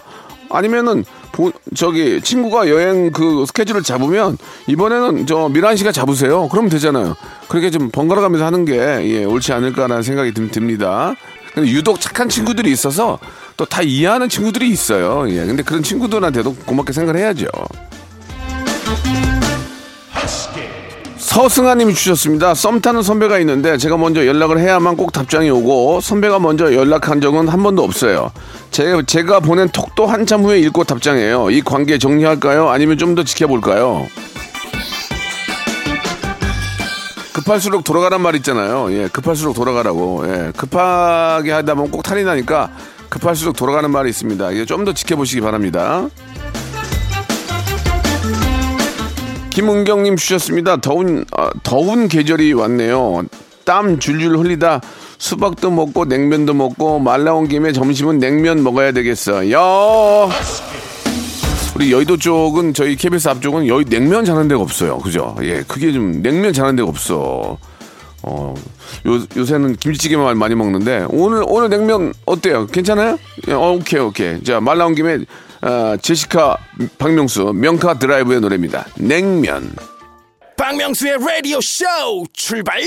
아니면은 0.52 1.04
보- 1.32 1.52
저기 1.76 2.20
친구가 2.20 2.68
여행 2.68 3.12
그 3.12 3.44
스케줄을 3.46 3.82
잡으면 3.82 4.36
이번에는 4.66 5.26
저 5.26 5.48
미란 5.48 5.76
씨가 5.76 5.92
잡으세요. 5.92 6.48
그러면 6.50 6.70
되잖아요. 6.70 7.14
그렇게 7.48 7.70
좀 7.70 7.90
번갈아 7.90 8.20
가면서 8.20 8.44
하는 8.46 8.64
게 8.64 8.74
예, 8.78 9.24
옳지 9.24 9.52
않을까라는 9.52 10.02
생각이 10.02 10.32
듭- 10.34 10.50
듭니다. 10.50 11.14
근데 11.54 11.68
유독 11.70 12.00
착한 12.00 12.28
친구들이 12.28 12.70
있어서 12.72 13.18
또 13.56 13.64
다 13.66 13.82
이해하는 13.82 14.28
친구들이 14.28 14.68
있어요. 14.70 15.26
예. 15.28 15.44
근데 15.44 15.62
그런 15.62 15.82
친구들한테도 15.82 16.54
고맙게 16.66 16.92
생각을 16.92 17.20
해야죠. 17.20 17.46
서승아님이 21.30 21.94
주셨습니다. 21.94 22.54
썸 22.54 22.80
타는 22.80 23.02
선배가 23.02 23.38
있는데 23.38 23.78
제가 23.78 23.96
먼저 23.96 24.26
연락을 24.26 24.58
해야만 24.58 24.96
꼭 24.96 25.12
답장이 25.12 25.48
오고 25.48 26.00
선배가 26.00 26.40
먼저 26.40 26.74
연락한 26.74 27.20
적은 27.20 27.46
한 27.46 27.62
번도 27.62 27.84
없어요. 27.84 28.32
제, 28.72 29.00
제가 29.06 29.38
보낸 29.38 29.68
톡도 29.68 30.06
한참 30.08 30.42
후에 30.42 30.58
읽고 30.58 30.82
답장해요. 30.82 31.50
이 31.52 31.60
관계 31.62 31.98
정리할까요? 31.98 32.68
아니면 32.70 32.98
좀 32.98 33.14
더 33.14 33.22
지켜볼까요? 33.22 34.08
급할수록 37.32 37.84
돌아가란 37.84 38.20
말 38.22 38.34
있잖아요. 38.36 38.92
예, 38.92 39.06
급할수록 39.08 39.54
돌아가라고. 39.54 40.24
예, 40.26 40.52
급하게 40.56 41.52
하다 41.52 41.74
보면 41.76 41.92
꼭 41.92 42.02
탈이 42.02 42.24
나니까 42.24 42.70
급할수록 43.08 43.54
돌아가는 43.56 43.88
말이 43.88 44.10
있습니다. 44.10 44.52
예, 44.56 44.64
좀 44.64 44.84
더 44.84 44.92
지켜보시기 44.92 45.40
바랍니다. 45.42 46.08
김은경님 49.50 50.16
주셨습니다. 50.16 50.76
더운 50.76 51.24
아, 51.36 51.50
더운 51.62 52.08
계절이 52.08 52.52
왔네요. 52.52 53.24
땀 53.64 53.98
줄줄 53.98 54.38
흘리다 54.38 54.80
수박도 55.18 55.70
먹고 55.70 56.06
냉면도 56.06 56.54
먹고 56.54 56.98
말 56.98 57.24
나온 57.24 57.46
김에 57.46 57.72
점심은 57.72 58.18
냉면 58.18 58.62
먹어야 58.62 58.92
되겠어. 58.92 59.50
요 59.50 60.30
우리 61.74 61.92
여의도 61.92 62.16
쪽은 62.16 62.74
저희 62.74 62.96
KBS 62.96 63.28
앞쪽은 63.28 63.66
여의 63.66 63.84
냉면 63.84 64.24
잘하는 64.24 64.48
데가 64.48 64.60
없어요. 64.60 64.98
그죠? 64.98 65.36
예, 65.42 65.62
그게 65.66 65.92
좀 65.92 66.22
냉면 66.22 66.52
잘하는 66.52 66.76
데가 66.76 66.88
없어. 66.88 67.58
어, 68.22 68.54
요, 69.06 69.20
요새는 69.34 69.76
김치찌개만 69.76 70.36
많이 70.36 70.54
먹는데, 70.54 71.06
오늘, 71.08 71.42
오늘 71.46 71.70
냉면 71.70 72.12
어때요? 72.26 72.66
괜찮아요? 72.66 73.18
예, 73.48 73.52
어, 73.52 73.72
오케이, 73.72 73.98
오케이. 73.98 74.42
자, 74.44 74.60
말 74.60 74.76
나온 74.76 74.94
김에, 74.94 75.20
아, 75.62 75.96
제시카, 76.00 76.56
박명수, 76.98 77.52
명카 77.54 77.98
드라이브의 77.98 78.40
노래입니다. 78.40 78.86
냉면. 78.96 79.74
박명수의 80.56 81.18
라디오 81.26 81.60
쇼 81.60 81.84
출발 82.32 82.80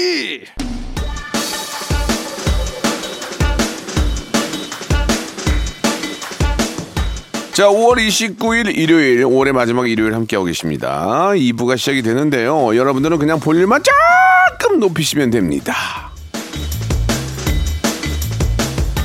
자, 7.53 7.67
5월 7.67 7.97
29일 7.97 8.75
일요일, 8.75 9.23
5월의 9.25 9.51
마지막 9.51 9.87
일요일 9.87 10.15
함께하고 10.15 10.45
계십니다. 10.45 11.29
2부가 11.35 11.77
시작이 11.77 12.01
되는데요. 12.01 12.75
여러분들은 12.75 13.19
그냥 13.19 13.39
볼륨만 13.39 13.83
조금 14.59 14.79
높이시면 14.79 15.29
됩니다. 15.29 16.12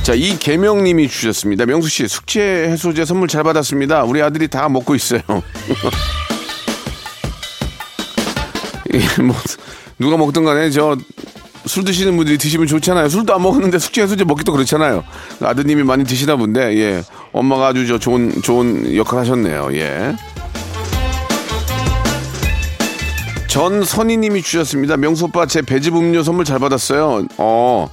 자, 0.09 0.15
이계명님이 0.15 1.07
주셨습니다. 1.07 1.67
명수 1.67 1.87
씨, 1.87 2.07
숙취 2.07 2.39
해소제 2.39 3.05
선물 3.05 3.27
잘 3.27 3.43
받았습니다. 3.43 4.05
우리 4.05 4.23
아들이 4.23 4.47
다 4.47 4.67
먹고 4.67 4.95
있어요. 4.95 5.21
이게 8.91 9.05
뭐, 9.21 9.35
누가 9.99 10.17
먹든 10.17 10.43
간에 10.45 10.71
저, 10.71 10.97
술 11.67 11.85
드시는 11.85 12.17
분들이 12.17 12.39
드시면 12.39 12.65
좋잖아요. 12.65 13.07
술도 13.07 13.35
안 13.35 13.43
먹었는데 13.43 13.77
숙취 13.77 14.01
해소제 14.01 14.23
먹기도 14.23 14.51
그렇잖아요. 14.51 15.03
아드님이 15.41 15.83
많이 15.83 16.03
드시나 16.05 16.37
본데, 16.37 16.75
예. 16.79 17.03
엄마가 17.31 17.67
아주 17.67 17.85
저 17.85 17.99
좋은, 17.99 18.41
좋은 18.41 18.95
역할 18.95 19.19
하셨네요. 19.19 19.69
예. 19.73 20.15
전 23.47 23.83
선희님이 23.83 24.41
주셨습니다. 24.41 24.97
명수 24.97 25.25
오빠 25.25 25.45
제 25.45 25.61
배즙 25.61 25.95
음료 25.95 26.23
선물 26.23 26.45
잘 26.45 26.57
받았어요. 26.57 27.27
어, 27.37 27.87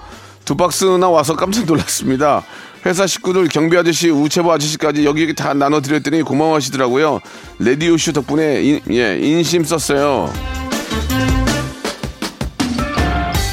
두 0.47 0.57
박스나 0.57 1.09
와서 1.09 1.35
깜짝 1.35 1.67
놀랐습니다. 1.67 2.43
회사 2.87 3.05
식구들 3.05 3.49
경비 3.49 3.77
아저씨, 3.77 4.11
우체부 4.11 4.51
아저씨까지 4.53 5.05
여기 5.05 5.35
다 5.35 5.53
나눠드렸더니 5.53 6.23
고마워하시더라고요. 6.23 7.21
레디오쇼 7.59 8.13
덕분에 8.13 8.63
인, 8.63 8.81
예, 8.93 9.19
인심 9.19 9.65
썼어요. 9.65 10.33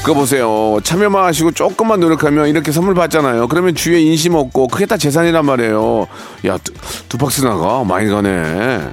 그거 0.03 0.13
보세요. 0.13 0.77
참여만 0.83 1.23
하시고 1.25 1.51
조금만 1.51 2.00
노력하면 2.00 2.47
이렇게 2.47 2.71
선물 2.71 2.93
받잖아요. 2.93 3.47
그러면 3.47 3.73
주위에 3.73 4.00
인심 4.00 4.35
없고 4.35 4.67
그게 4.67 4.85
다 4.85 4.95
재산이란 4.95 5.45
말이에요. 5.45 6.07
야, 6.45 6.57
두, 6.59 6.73
두 7.09 7.17
박스 7.17 7.41
나가? 7.41 7.83
많이 7.83 8.07
가네. 8.07 8.91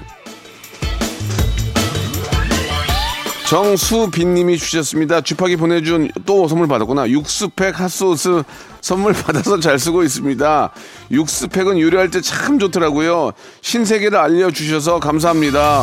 정수빈님이 3.50 4.58
주셨습니다. 4.58 5.22
주파기 5.22 5.56
보내준 5.56 6.08
또 6.24 6.46
선물 6.46 6.68
받았구나. 6.68 7.10
육수팩 7.10 7.80
핫소스 7.80 8.44
선물 8.80 9.12
받아서 9.26 9.58
잘 9.58 9.76
쓰고 9.76 10.04
있습니다. 10.04 10.70
육수팩은 11.10 11.80
요리할 11.80 12.10
때 12.12 12.20
참 12.20 12.60
좋더라고요. 12.60 13.32
신세계를 13.62 14.16
알려주셔서 14.16 15.00
감사합니다. 15.00 15.82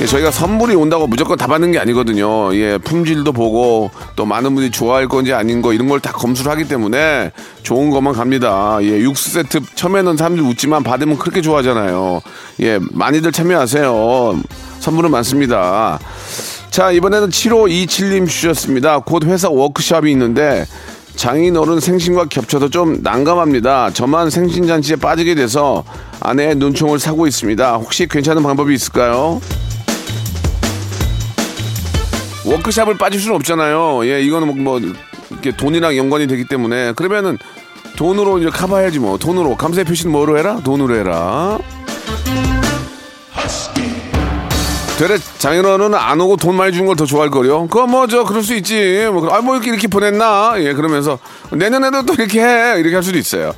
예, 0.00 0.06
저희가 0.06 0.30
선물이 0.30 0.74
온다고 0.76 1.06
무조건 1.06 1.36
다 1.36 1.46
받는 1.46 1.72
게 1.72 1.78
아니거든요. 1.78 2.54
예, 2.56 2.78
품질도 2.78 3.32
보고 3.32 3.90
또 4.16 4.24
많은 4.24 4.54
분들이 4.54 4.70
좋아할 4.70 5.08
건지 5.08 5.34
아닌 5.34 5.60
거 5.60 5.74
이런 5.74 5.88
걸 5.88 6.00
다 6.00 6.10
검수를 6.12 6.50
하기 6.52 6.68
때문에 6.68 7.32
좋은 7.62 7.90
것만 7.90 8.14
갑니다. 8.14 8.78
예, 8.80 8.98
육수 9.00 9.30
세트 9.30 9.60
처음에는 9.74 10.16
사람들이 10.16 10.46
웃지만 10.46 10.82
받으면 10.82 11.18
그렇게 11.18 11.42
좋아하잖아요. 11.42 12.22
예, 12.62 12.80
많이들 12.92 13.30
참여하세요. 13.30 14.40
선물은 14.82 15.12
많습니다. 15.12 15.98
자, 16.70 16.90
이번에는 16.90 17.28
7527님 17.28 18.28
주셨습니다. 18.28 18.98
곧 18.98 19.24
회사 19.24 19.48
워크숍이 19.48 20.10
있는데 20.10 20.66
장인어른 21.14 21.78
생신과 21.78 22.26
겹쳐서 22.26 22.68
좀 22.68 22.98
난감합니다. 23.02 23.90
저만 23.92 24.30
생신잔치에 24.30 24.96
빠지게 24.96 25.36
돼서 25.36 25.84
아내의 26.20 26.56
눈총을 26.56 26.98
사고 26.98 27.28
있습니다. 27.28 27.76
혹시 27.76 28.08
괜찮은 28.08 28.42
방법이 28.42 28.74
있을까요? 28.74 29.40
워크샵을 32.44 32.98
빠질 32.98 33.20
수는 33.20 33.36
없잖아요. 33.36 34.04
예, 34.06 34.20
이거는 34.20 34.48
뭐, 34.64 34.80
뭐 34.80 34.94
이렇게 35.30 35.56
돈이랑 35.56 35.96
연관이 35.96 36.26
되기 36.26 36.44
때문에 36.44 36.92
그러면은 36.94 37.38
돈으로 37.96 38.38
이제 38.38 38.48
커버해야지 38.50 38.98
뭐. 38.98 39.16
돈으로 39.16 39.56
감사의 39.56 39.84
표시는 39.84 40.10
뭐로 40.10 40.38
해라? 40.38 40.58
돈으로 40.64 40.96
해라. 40.96 41.58
되레 45.02 45.18
장인어른은 45.38 45.98
안 45.98 46.20
오고 46.20 46.36
돈 46.36 46.54
많이 46.54 46.72
준걸더 46.72 47.06
좋아할 47.06 47.28
거요. 47.30 47.66
그거 47.66 47.86
뭐 47.88 48.06
저 48.06 48.22
그럴 48.24 48.42
수 48.44 48.54
있지. 48.54 49.08
뭐, 49.12 49.28
아, 49.30 49.40
뭐 49.40 49.56
이렇게 49.56 49.70
이렇게 49.70 49.88
보냈나? 49.88 50.54
예, 50.58 50.74
그러면서 50.74 51.18
내년에도 51.50 52.06
또 52.06 52.14
이렇게 52.14 52.40
해. 52.40 52.78
이렇게 52.78 52.94
할 52.94 53.02
수도 53.02 53.18
있어요. 53.18 53.52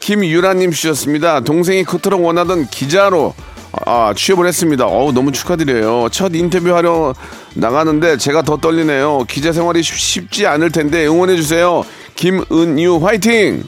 김유라님 0.00 0.70
주셨습니다. 0.70 1.40
동생이 1.40 1.84
그토록 1.84 2.24
원하던 2.24 2.68
기자로 2.68 3.34
아, 3.84 4.14
취업을 4.16 4.46
했습니다. 4.46 4.86
어우, 4.86 5.12
너무 5.12 5.32
축하드려요. 5.32 6.08
첫 6.10 6.34
인터뷰하러 6.34 7.14
나가는데 7.54 8.16
제가 8.16 8.40
더 8.42 8.56
떨리네요. 8.56 9.24
기자 9.28 9.52
생활이 9.52 9.82
쉽, 9.82 9.98
쉽지 9.98 10.46
않을 10.46 10.72
텐데 10.72 11.06
응원해주세요. 11.06 11.84
김은유 12.14 13.00
화이팅! 13.04 13.64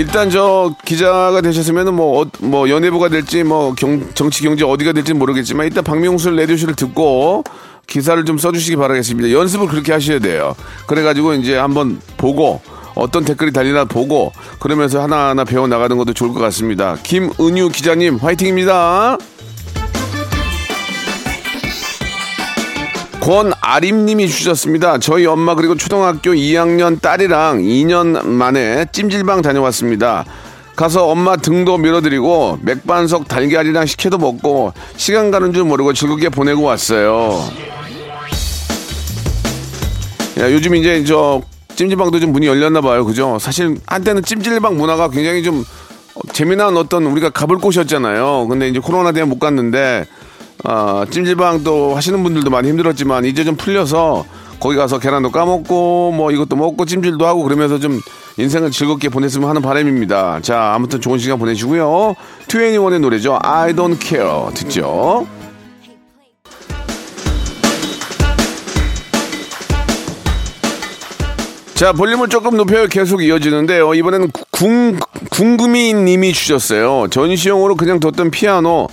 일단 0.00 0.30
저 0.30 0.74
기자가 0.86 1.42
되셨으면 1.42 1.94
뭐, 1.94 2.22
어, 2.22 2.26
뭐 2.40 2.70
연예부가 2.70 3.10
될지 3.10 3.44
뭐 3.44 3.74
경, 3.74 4.02
정치 4.14 4.42
경제 4.42 4.64
어디가 4.64 4.92
될지 4.92 5.12
모르겠지만 5.12 5.66
일단 5.66 5.84
박명수 5.84 6.30
레디오쇼를 6.30 6.74
듣고 6.74 7.44
기사를 7.86 8.24
좀 8.24 8.38
써주시기 8.38 8.76
바라겠습니다. 8.76 9.30
연습을 9.30 9.66
그렇게 9.66 9.92
하셔야 9.92 10.18
돼요. 10.18 10.54
그래가지고 10.86 11.34
이제 11.34 11.54
한번 11.54 12.00
보고 12.16 12.62
어떤 12.94 13.26
댓글이 13.26 13.52
달리나 13.52 13.84
보고 13.84 14.32
그러면서 14.58 15.02
하나하나 15.02 15.44
배워 15.44 15.66
나가는 15.66 15.94
것도 15.98 16.14
좋을 16.14 16.32
것 16.32 16.40
같습니다. 16.40 16.96
김은유 17.02 17.68
기자님 17.68 18.16
화이팅입니다. 18.16 19.18
권아림님이 23.30 24.26
주셨습니다. 24.26 24.98
저희 24.98 25.24
엄마 25.24 25.54
그리고 25.54 25.76
초등학교 25.76 26.32
2학년 26.32 27.00
딸이랑 27.00 27.58
2년 27.58 28.26
만에 28.26 28.86
찜질방 28.90 29.40
다녀왔습니다. 29.40 30.24
가서 30.74 31.06
엄마 31.06 31.36
등도 31.36 31.78
밀어드리고 31.78 32.58
맥반석 32.62 33.28
달걀이랑 33.28 33.86
식혜도 33.86 34.18
먹고 34.18 34.72
시간 34.96 35.30
가는 35.30 35.52
줄 35.52 35.62
모르고 35.62 35.92
즐겁게 35.92 36.28
보내고 36.28 36.62
왔어요. 36.62 37.40
야, 40.40 40.50
요즘 40.50 40.74
이제 40.74 41.04
저 41.04 41.40
찜질방도 41.76 42.18
좀 42.18 42.32
문이 42.32 42.48
열렸나 42.48 42.80
봐요. 42.80 43.04
그죠? 43.04 43.38
사실 43.38 43.76
한때는 43.86 44.24
찜질방 44.24 44.76
문화가 44.76 45.08
굉장히 45.08 45.44
좀 45.44 45.64
재미난 46.32 46.76
어떤 46.76 47.04
우리가 47.04 47.30
가볼 47.30 47.58
곳이었잖아요. 47.58 48.48
근데 48.48 48.66
이제 48.68 48.80
코로나 48.80 49.12
때문에 49.12 49.30
못 49.32 49.38
갔는데 49.38 50.06
아, 50.64 51.06
찜질방도 51.10 51.94
하시는 51.94 52.22
분들도 52.22 52.50
많이 52.50 52.68
힘들었지만 52.68 53.24
이제 53.24 53.44
좀 53.44 53.56
풀려서 53.56 54.24
거기 54.58 54.76
가서 54.76 54.98
계란도 54.98 55.30
까먹고 55.30 56.12
뭐 56.12 56.30
이것도 56.32 56.54
먹고 56.54 56.84
찜질도 56.84 57.26
하고 57.26 57.42
그러면서 57.42 57.78
좀 57.78 58.00
인생을 58.36 58.70
즐겁게 58.70 59.08
보냈으면 59.08 59.48
하는 59.48 59.62
바람입니다. 59.62 60.40
자, 60.42 60.72
아무튼 60.74 61.00
좋은 61.00 61.18
시간 61.18 61.38
보내시고요. 61.38 62.14
2NE1의 62.46 63.00
노래죠. 63.00 63.38
I 63.42 63.72
don't 63.72 63.98
care. 64.00 64.52
듣죠? 64.54 65.26
자, 71.74 71.94
볼륨을 71.94 72.28
조금 72.28 72.58
높여 72.58 72.86
계속 72.86 73.22
이어지는데요. 73.22 73.94
이번에는 73.94 74.30
궁, 74.50 74.98
궁금이 75.30 75.94
님이 75.94 76.34
주셨어요. 76.34 77.06
전시용으로 77.08 77.74
그냥 77.74 78.00
뒀던 78.00 78.30
피아노. 78.30 78.86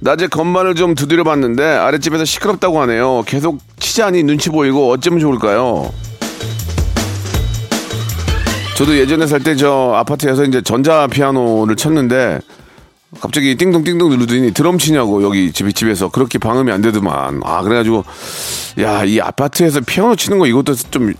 낮에 0.00 0.28
건반을 0.28 0.74
좀 0.74 0.94
두드려 0.94 1.24
봤는데 1.24 1.62
아랫집에서 1.64 2.24
시끄럽다고 2.24 2.80
하네요. 2.82 3.22
계속 3.26 3.58
치자니 3.78 4.22
눈치 4.22 4.48
보이고 4.50 4.90
어쩌면 4.90 5.18
좋을까요? 5.20 5.92
저도 8.76 8.96
예전에 8.96 9.26
살 9.26 9.40
때 9.42 9.56
저 9.56 9.92
아파트에서 9.96 10.44
이제 10.44 10.62
전자 10.62 11.08
피아노를 11.08 11.74
쳤는데 11.74 12.38
갑자기 13.20 13.56
띵동띵동 13.56 14.10
누르더니 14.10 14.52
드럼 14.52 14.78
치냐고 14.78 15.22
여기 15.24 15.50
집, 15.50 15.74
집에서 15.74 16.10
그렇게 16.10 16.38
방음이 16.38 16.70
안 16.70 16.80
되더만. 16.82 17.40
아, 17.44 17.62
그래가지고 17.62 18.04
야, 18.80 19.02
이 19.04 19.18
아파트에서 19.20 19.80
피아노 19.80 20.14
치는 20.14 20.38
거 20.38 20.46
이것도 20.46 20.74
좀, 20.76 21.12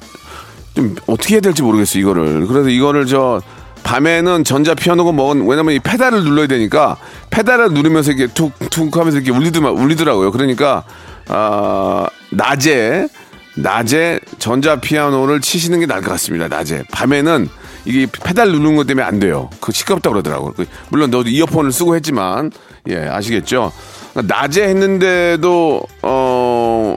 좀 0.74 0.94
어떻게 1.08 1.34
해야 1.36 1.40
될지 1.40 1.62
모르겠어, 1.62 1.98
이거를. 1.98 2.46
그래서 2.46 2.68
이거를 2.68 3.06
저 3.06 3.40
밤에는 3.82 4.44
전자 4.44 4.74
피아노가 4.74 5.12
먹은 5.12 5.46
왜냐면 5.46 5.74
이 5.74 5.78
페달을 5.78 6.22
눌러야 6.22 6.46
되니까 6.46 6.96
페달을 7.30 7.72
누르면서 7.72 8.12
이렇게 8.12 8.32
툭툭 8.32 8.96
하면서 8.96 9.18
이렇게 9.18 9.30
울리더만 9.30 9.72
울리더라고요. 9.72 10.30
그러니까 10.32 10.84
아 11.28 12.06
낮에 12.30 13.08
낮에 13.56 14.20
전자 14.38 14.76
피아노를 14.76 15.40
치시는 15.40 15.80
게 15.80 15.86
나을 15.86 16.02
것 16.02 16.10
같습니다. 16.12 16.48
낮에 16.48 16.84
밤에는 16.92 17.48
이게 17.84 18.06
페달 18.06 18.52
누르는 18.52 18.76
것 18.76 18.86
때문에 18.86 19.06
안 19.06 19.18
돼요. 19.18 19.50
그 19.60 19.72
시끄럽다 19.72 20.10
그러더라고요. 20.10 20.52
그 20.52 20.66
물론 20.90 21.10
너도 21.10 21.28
이어폰을 21.28 21.72
쓰고 21.72 21.96
했지만 21.96 22.52
예 22.88 23.08
아시겠죠? 23.08 23.72
낮에 24.14 24.68
했는데도 24.68 25.82
어 26.02 26.94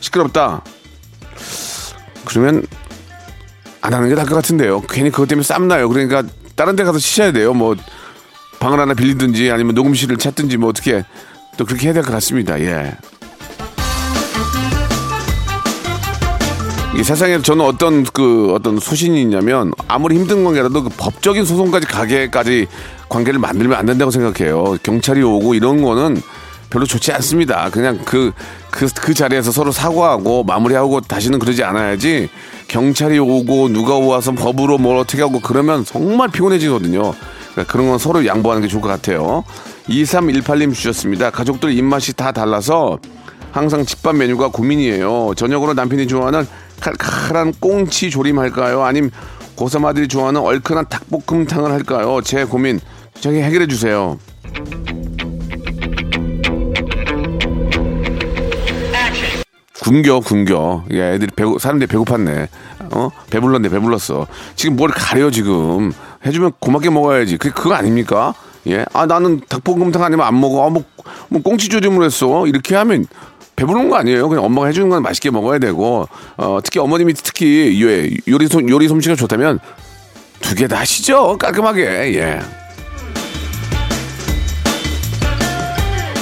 시끄럽다. 0.00 0.62
그러면 2.24 2.64
안 3.82 3.92
하는 3.94 4.08
게 4.08 4.14
나을 4.14 4.26
것 4.26 4.34
같은데요. 4.36 4.80
괜히 4.88 5.10
그것 5.10 5.26
때문에 5.28 5.42
쌈나요. 5.44 5.88
그러니까 5.88 6.22
다른 6.56 6.76
데 6.76 6.84
가서 6.84 6.98
치셔야 6.98 7.32
돼요. 7.32 7.52
뭐 7.52 7.74
방을 8.60 8.78
하나 8.78 8.94
빌리든지 8.94 9.50
아니면 9.50 9.74
녹음실을 9.74 10.16
찾든지 10.18 10.56
뭐 10.56 10.68
어떻게 10.70 11.04
또 11.56 11.64
그렇게 11.66 11.86
해야 11.86 11.92
될 11.94 12.02
것 12.04 12.12
같습니다. 12.12 12.58
예. 12.60 12.96
이 16.94 17.02
세상에 17.02 17.40
저는 17.40 17.64
어떤 17.64 18.04
그 18.04 18.52
어떤 18.54 18.78
소신이 18.78 19.20
있냐면 19.22 19.72
아무리 19.88 20.14
힘든 20.16 20.44
관계라도 20.44 20.84
그 20.84 20.90
법적인 20.96 21.44
소송까지 21.44 21.86
가게까지 21.86 22.66
관계를 23.08 23.40
만들면 23.40 23.76
안 23.78 23.86
된다고 23.86 24.10
생각해요. 24.10 24.76
경찰이 24.82 25.22
오고 25.22 25.54
이런 25.54 25.82
거는 25.82 26.20
별로 26.72 26.86
좋지 26.86 27.12
않습니다. 27.12 27.68
그냥 27.70 28.00
그, 28.02 28.32
그, 28.70 28.86
그 28.94 29.12
자리에서 29.12 29.52
서로 29.52 29.72
사과하고 29.72 30.42
마무리하고 30.44 31.02
다시는 31.02 31.38
그러지 31.38 31.62
않아야지 31.62 32.30
경찰이 32.68 33.18
오고 33.18 33.68
누가 33.68 33.98
와서 33.98 34.32
법으로 34.32 34.78
뭘 34.78 34.96
어떻게 34.96 35.20
하고 35.20 35.38
그러면 35.40 35.84
정말 35.84 36.30
피곤해지거든요. 36.30 37.12
그러니까 37.52 37.70
그런 37.70 37.90
건 37.90 37.98
서로 37.98 38.24
양보하는 38.24 38.62
게 38.62 38.68
좋을 38.68 38.80
것 38.80 38.88
같아요. 38.88 39.44
2318님 39.88 40.72
주셨습니다. 40.72 41.28
가족들 41.28 41.72
입맛이 41.72 42.14
다 42.14 42.32
달라서 42.32 42.98
항상 43.50 43.84
집밥 43.84 44.16
메뉴가 44.16 44.48
고민이에요. 44.48 45.34
저녁으로 45.36 45.74
남편이 45.74 46.06
좋아하는 46.06 46.48
칼칼한 46.80 47.52
꽁치 47.60 48.08
조림 48.08 48.38
할까요? 48.38 48.82
아님 48.82 49.10
고삼 49.56 49.84
아들이 49.84 50.08
좋아하는 50.08 50.40
얼큰한 50.40 50.86
닭볶음탕을 50.88 51.70
할까요? 51.70 52.22
제 52.24 52.44
고민 52.44 52.80
저기 53.20 53.42
해결해 53.42 53.66
주세요. 53.66 54.18
굶겨 59.82 60.20
굶겨. 60.20 60.84
예, 60.92 61.14
애들이 61.14 61.30
배고 61.34 61.58
사람들이 61.58 61.88
배고팠네. 61.88 62.46
어? 62.92 63.10
배불렀네 63.30 63.68
배불렀어. 63.68 64.28
지금 64.54 64.76
뭘 64.76 64.90
가려 64.90 65.28
지금? 65.30 65.92
해주면 66.24 66.52
고맙게 66.60 66.88
먹어야지. 66.90 67.36
그게 67.36 67.52
그거 67.52 67.74
아닙니까? 67.74 68.32
예아 68.64 69.06
나는 69.08 69.40
닭볶음탕 69.48 70.04
아니면 70.04 70.24
안 70.24 70.38
먹어. 70.40 70.64
아, 70.66 70.70
뭐, 70.70 70.84
뭐 71.28 71.42
꽁치조림을 71.42 72.04
했어. 72.06 72.46
이렇게 72.46 72.76
하면 72.76 73.06
배부른 73.56 73.88
거 73.90 73.96
아니에요. 73.96 74.28
그냥 74.28 74.44
엄마가 74.44 74.68
해주는 74.68 74.88
건 74.88 75.02
맛있게 75.02 75.30
먹어야 75.32 75.58
되고. 75.58 76.06
어 76.36 76.58
특히 76.62 76.78
어머님이 76.78 77.14
특히 77.14 77.82
예, 77.84 78.08
요리 78.32 78.46
솜 78.46 78.68
요리 78.68 78.86
솜씨가 78.86 79.16
좋다면 79.16 79.58
두 80.40 80.54
개 80.54 80.68
다 80.68 80.78
하시죠. 80.78 81.38
깔끔하게. 81.38 81.82
예. 82.14 82.40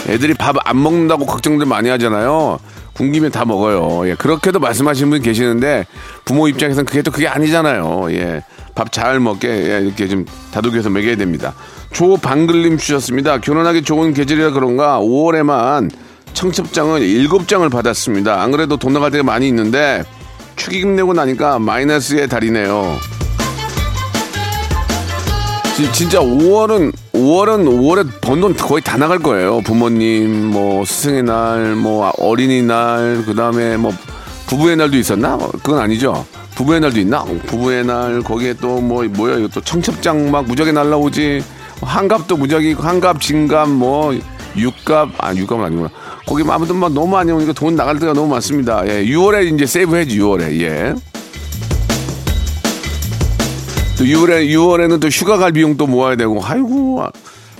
애들이 0.08 0.32
밥 0.34 0.56
안 0.66 0.82
먹는다고 0.82 1.26
걱정들 1.26 1.66
많이 1.66 1.88
하잖아요. 1.90 2.58
굶기면 2.94 3.30
다 3.30 3.44
먹어요. 3.44 4.08
예, 4.10 4.14
그렇게도 4.14 4.58
말씀하시는 4.60 5.10
분 5.10 5.22
계시는데 5.22 5.86
부모 6.24 6.48
입장에서는 6.48 6.84
그게 6.84 7.02
또 7.02 7.10
그게 7.10 7.28
아니잖아요. 7.28 8.08
예, 8.12 8.42
밥 8.74 8.92
잘 8.92 9.20
먹게 9.20 9.48
예, 9.48 9.80
이렇게 9.84 10.08
좀 10.08 10.26
다독여서 10.52 10.90
먹여야 10.90 11.16
됩니다. 11.16 11.54
조방글님 11.92 12.78
주셨습니다. 12.78 13.38
결혼하기 13.40 13.82
좋은 13.82 14.12
계절이라 14.14 14.50
그런가 14.50 14.98
5월에만 15.00 15.90
청첩장을 16.32 17.00
7장을 17.00 17.68
받았습니다. 17.70 18.40
안 18.42 18.50
그래도 18.52 18.76
돈 18.76 18.92
나갈 18.92 19.10
때가 19.10 19.24
많이 19.24 19.48
있는데 19.48 20.02
축의금 20.56 20.94
내고 20.96 21.12
나니까 21.14 21.58
마이너스의 21.58 22.28
달이네요. 22.28 22.96
지- 25.76 25.92
진짜 25.92 26.20
5월은 26.20 26.92
5월은 27.20 27.66
5월에 27.68 28.20
번 28.20 28.40
돈 28.40 28.54
거의 28.56 28.82
다 28.82 28.96
나갈 28.96 29.18
거예요. 29.18 29.60
부모님, 29.60 30.46
뭐 30.46 30.84
스승의 30.84 31.22
날, 31.24 31.74
뭐 31.74 32.10
어린이날, 32.18 33.22
그 33.26 33.34
다음에 33.34 33.76
뭐 33.76 33.92
부부의 34.46 34.76
날도 34.76 34.96
있었나? 34.96 35.34
어, 35.34 35.50
그건 35.62 35.78
아니죠. 35.80 36.24
부부의 36.54 36.80
날도 36.80 36.98
있나? 37.00 37.20
어, 37.22 37.26
부부의 37.46 37.84
날 37.84 38.20
거기에 38.22 38.54
또 38.54 38.80
뭐 38.80 39.04
뭐야 39.04 39.36
이거 39.38 39.48
또 39.48 39.60
청첩장 39.60 40.30
막 40.30 40.46
무지하게 40.46 40.72
날라오지. 40.72 41.42
한갑도 41.82 42.36
있고, 42.70 42.82
한갑, 42.82 43.20
진갑 43.20 43.68
뭐 43.70 44.14
육갑 44.56 45.10
아 45.18 45.34
육갑은 45.34 45.64
아니구나. 45.64 45.88
거기 46.26 46.42
뭐 46.42 46.54
아무튼 46.54 46.76
막 46.76 46.92
너무 46.92 47.06
많이 47.08 47.30
오니까 47.32 47.52
돈 47.52 47.76
나갈 47.76 47.98
때가 47.98 48.12
너무 48.12 48.28
많습니다. 48.28 48.82
예, 48.86 49.04
6월에 49.04 49.54
이제 49.54 49.64
세이브해지 49.66 50.18
6월에 50.18 50.60
예. 50.60 50.94
또 54.00 54.06
6월에 54.06 54.48
6월에는 54.48 54.98
또 54.98 55.08
휴가 55.08 55.36
갈 55.36 55.52
비용 55.52 55.76
또 55.76 55.86
모아야 55.86 56.16
되고 56.16 56.42
아이고 56.42 57.04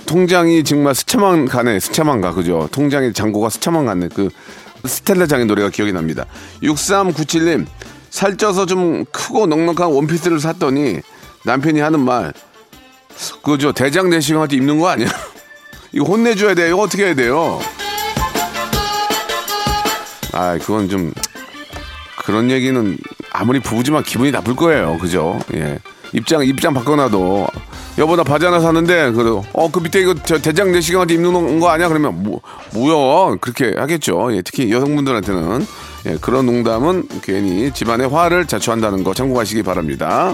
통장이 0.07 0.63
정말 0.63 0.95
스쳐만 0.95 1.45
가네 1.45 1.79
스쳐만 1.79 2.19
가 2.19 2.33
그죠? 2.33 2.67
통장의 2.71 3.13
잔고가 3.13 3.51
스쳐만 3.51 3.85
가네 3.85 4.09
그 4.11 4.27
스텔라 4.83 5.27
장의 5.27 5.45
노래가 5.45 5.69
기억이 5.69 5.93
납니다. 5.93 6.25
6397님 6.63 7.67
살쪄서 8.09 8.65
좀 8.65 9.05
크고 9.11 9.45
넉넉한 9.45 9.91
원피스를 9.91 10.39
샀더니 10.39 11.01
남편이 11.45 11.79
하는 11.79 11.99
말 11.99 12.33
그죠? 13.43 13.71
대장 13.71 14.09
내시경 14.09 14.41
할때 14.41 14.55
입는 14.55 14.79
거 14.79 14.87
아니야? 14.87 15.09
이거 15.93 16.05
혼내줘야 16.05 16.55
돼요? 16.55 16.69
이거 16.69 16.81
어떻게 16.81 17.05
해야 17.05 17.13
돼요? 17.13 17.59
아 20.33 20.57
그건 20.57 20.89
좀 20.89 21.13
그런 22.17 22.49
얘기는 22.49 22.97
아무리 23.31 23.59
부부지만 23.59 24.01
기분이 24.01 24.31
나쁠 24.31 24.55
거예요. 24.55 24.97
그죠? 24.97 25.39
예 25.53 25.77
입장 26.13 26.45
입장 26.45 26.73
바꿔놔도 26.73 27.47
여보 27.97 28.15
나 28.15 28.23
바지 28.23 28.45
하나 28.45 28.59
샀는데 28.59 29.11
그래도 29.11 29.43
어그 29.53 29.79
밑에 29.79 30.01
이거 30.01 30.15
저 30.25 30.37
대장 30.39 30.71
내시경한테 30.71 31.13
입는 31.13 31.59
거 31.59 31.69
아니야 31.69 31.87
그러면 31.87 32.23
뭐 32.23 32.41
뭐야 32.73 33.37
그렇게 33.41 33.75
하겠죠 33.77 34.35
예, 34.35 34.41
특히 34.41 34.71
여성분들한테는 34.71 35.65
예, 36.07 36.17
그런 36.19 36.45
농담은 36.45 37.07
괜히 37.21 37.71
집안의 37.71 38.09
화를 38.09 38.47
자초한다는 38.47 39.03
거 39.03 39.13
참고하시기 39.13 39.63
바랍니다. 39.63 40.33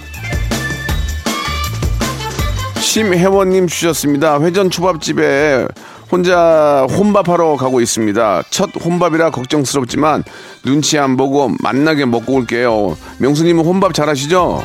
심혜원님 2.80 3.68
주셨습니다. 3.68 4.40
회전 4.40 4.70
초밥집에 4.70 5.68
혼자 6.10 6.88
혼밥하러 6.90 7.58
가고 7.58 7.82
있습니다. 7.82 8.44
첫 8.50 8.70
혼밥이라 8.82 9.32
걱정스럽지만 9.32 10.24
눈치 10.64 10.98
안 10.98 11.18
보고 11.18 11.52
맛나게 11.60 12.06
먹고 12.06 12.34
올게요. 12.34 12.98
명수님은 13.20 13.66
혼밥 13.66 13.94
잘하시죠? 13.94 14.64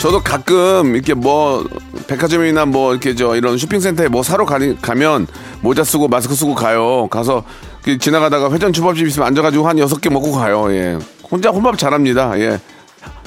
저도 0.00 0.22
가끔 0.22 0.94
이렇게 0.94 1.12
뭐 1.12 1.64
백화점이나 2.06 2.66
뭐 2.66 2.92
이렇게 2.92 3.14
저 3.16 3.34
이런 3.34 3.58
쇼핑센터에 3.58 4.08
뭐 4.08 4.22
사러 4.22 4.44
가니, 4.44 4.80
가면 4.80 5.26
모자 5.60 5.82
쓰고 5.82 6.06
마스크 6.06 6.34
쓰고 6.34 6.54
가요. 6.54 7.08
가서 7.08 7.42
그 7.82 7.98
지나가다가 7.98 8.50
회전 8.52 8.72
초밥집 8.72 9.06
있으면 9.08 9.26
앉아가지고 9.28 9.66
한 9.66 9.78
여섯 9.78 10.00
개 10.00 10.08
먹고 10.08 10.32
가요. 10.32 10.72
예. 10.72 10.98
혼자 11.28 11.50
혼밥 11.50 11.78
잘합니다. 11.78 12.38
예. 12.38 12.60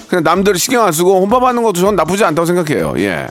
그냥 0.08 0.24
남들 0.24 0.58
신경 0.58 0.86
안 0.86 0.92
쓰고 0.94 1.22
혼밥하는 1.22 1.62
것도 1.62 1.80
저는 1.82 1.96
나쁘지 1.98 2.24
않다고 2.24 2.46
생각해요. 2.46 2.94
예. 2.98 3.28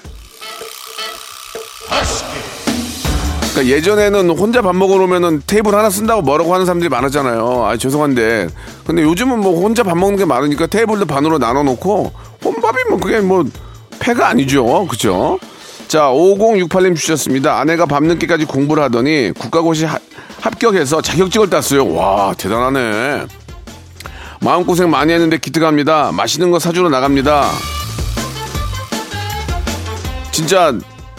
그러니까 3.52 3.66
예전에는 3.76 4.30
혼자 4.30 4.62
밥 4.62 4.76
먹으러 4.76 5.04
오면은 5.04 5.42
테이블 5.46 5.74
하나 5.74 5.90
쓴다고 5.90 6.22
뭐라고 6.22 6.52
하는 6.54 6.66
사람들이 6.66 6.88
많았잖아요. 6.88 7.64
아 7.66 7.76
죄송한데. 7.76 8.48
근데 8.86 9.02
요즘은 9.02 9.40
뭐 9.40 9.60
혼자 9.60 9.82
밥 9.82 9.96
먹는 9.96 10.18
게 10.18 10.24
많으니까 10.24 10.66
테이블도 10.66 11.06
반으로 11.06 11.38
나눠 11.38 11.62
놓고 11.62 12.12
혼밥이면 12.90 13.00
그게 13.00 13.20
뭐 13.20 13.44
패가 13.98 14.28
아니죠. 14.28 14.86
그죠? 14.88 15.38
자, 15.88 16.08
5068님 16.08 16.96
주셨습니다. 16.96 17.58
아내가 17.58 17.86
밤늦게까지 17.86 18.44
공부를 18.44 18.82
하더니 18.84 19.32
국가고시 19.38 19.84
하- 19.84 19.98
합격해서 20.40 21.02
자격증을 21.02 21.50
땄어요. 21.50 21.92
와, 21.94 22.34
대단하네. 22.36 23.26
마음고생 24.40 24.88
많이 24.90 25.12
했는데 25.12 25.36
기특합니다. 25.38 26.12
맛있는 26.12 26.50
거 26.50 26.58
사주러 26.58 26.88
나갑니다. 26.88 27.50
진짜 30.32 30.72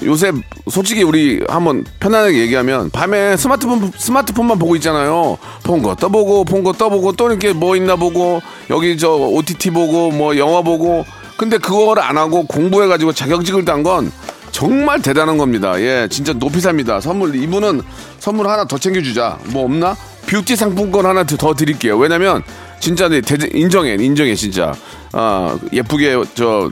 요새 0.03 0.31
솔직히 0.67 1.03
우리 1.03 1.43
한번 1.47 1.85
편안하게 1.99 2.39
얘기하면 2.39 2.89
밤에 2.89 3.37
스마트폰 3.37 3.91
스마트폰만 3.95 4.57
보고 4.57 4.75
있잖아요. 4.77 5.37
본 5.63 5.83
거 5.83 5.93
떠보고 5.95 6.43
본 6.45 6.63
거 6.63 6.71
떠보고 6.73 7.11
또 7.11 7.29
이렇게 7.29 7.53
뭐 7.53 7.75
있나 7.75 7.95
보고 7.95 8.41
여기 8.71 8.97
저 8.97 9.11
OTT 9.11 9.69
보고 9.69 10.09
뭐 10.09 10.35
영화 10.37 10.63
보고 10.63 11.05
근데 11.41 11.57
그거를 11.57 12.03
안 12.03 12.19
하고 12.19 12.45
공부해 12.45 12.87
가지고 12.87 13.13
자격증을 13.13 13.65
딴 13.65 13.81
건 13.81 14.11
정말 14.51 15.01
대단한 15.01 15.39
겁니다. 15.39 15.73
예, 15.81 16.07
진짜 16.07 16.33
높이 16.33 16.61
삽니다. 16.61 17.01
선물 17.01 17.33
이분은 17.35 17.81
선물 18.19 18.47
하나 18.47 18.63
더 18.65 18.77
챙겨주자. 18.77 19.39
뭐 19.45 19.63
없나? 19.65 19.97
뷰티 20.27 20.55
상품권 20.55 21.03
하나 21.07 21.23
더- 21.23 21.37
더 21.37 21.55
드릴게요. 21.55 21.97
왜냐면 21.97 22.43
진짜 22.79 23.07
네, 23.09 23.21
대- 23.21 23.49
인정해, 23.53 23.95
인정해 23.99 24.35
진짜. 24.35 24.71
아 25.13 25.57
예쁘게 25.73 26.15
저 26.35 26.69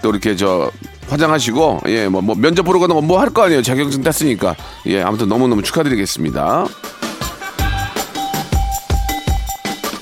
또 0.00 0.10
이렇게 0.10 0.36
저 0.36 0.70
화장하시고 1.08 1.80
예 1.88 2.06
뭐 2.08 2.20
뭐 2.22 2.36
면접 2.36 2.62
보러 2.62 2.78
가는 2.78 2.94
거뭐 2.94 3.18
할 3.20 3.30
거 3.30 3.42
아니에요 3.42 3.62
자격증 3.62 4.04
땄으니까 4.04 4.54
예 4.86 5.02
아무튼 5.02 5.28
너무 5.28 5.48
너무 5.48 5.60
축하드리겠습니다. 5.62 6.66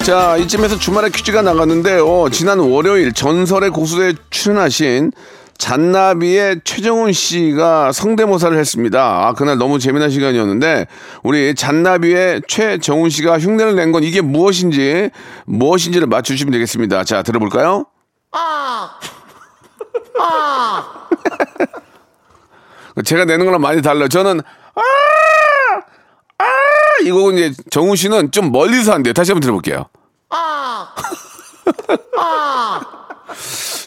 자 0.05 0.37
이쯤에서 0.37 0.79
주말에 0.79 1.09
퀴즈가 1.11 1.43
나갔는데요 1.43 2.29
지난 2.31 2.59
월요일 2.59 3.13
전설의 3.13 3.71
고수에 3.71 4.15
출연하신 4.31 5.13
잔나비의 5.59 6.63
최정훈 6.65 7.13
씨가 7.13 7.93
성대모사를 7.93 8.59
했습니다. 8.59 9.29
아, 9.29 9.33
그날 9.33 9.59
너무 9.59 9.79
재미난 9.79 10.11
시간이었는데, 10.11 10.89
우리 11.23 11.55
잔나비의 11.55 12.43
최정훈 12.49 13.11
씨가 13.11 13.39
흉내를 13.39 13.77
낸 13.77 13.93
건 13.93 14.03
이게 14.03 14.21
무엇인지, 14.23 15.11
무엇인지를 15.45 16.09
맞추시면 16.09 16.51
되겠습니다. 16.51 17.05
자, 17.05 17.23
들어볼까요? 17.23 17.85
제가 23.05 23.25
내는 23.25 23.47
거랑 23.47 23.61
많이 23.61 23.83
달라요. 23.83 24.09
저는 24.09 24.41
아! 24.41 24.81
아! 24.81 24.83
이거 27.07 27.33
이제 27.33 27.53
정우 27.71 27.97
씨는 27.97 28.31
좀 28.31 28.53
멀리서 28.53 28.93
한대요. 28.93 29.13
다시 29.13 29.33
한번 29.33 29.41
들어볼게요. 29.41 29.87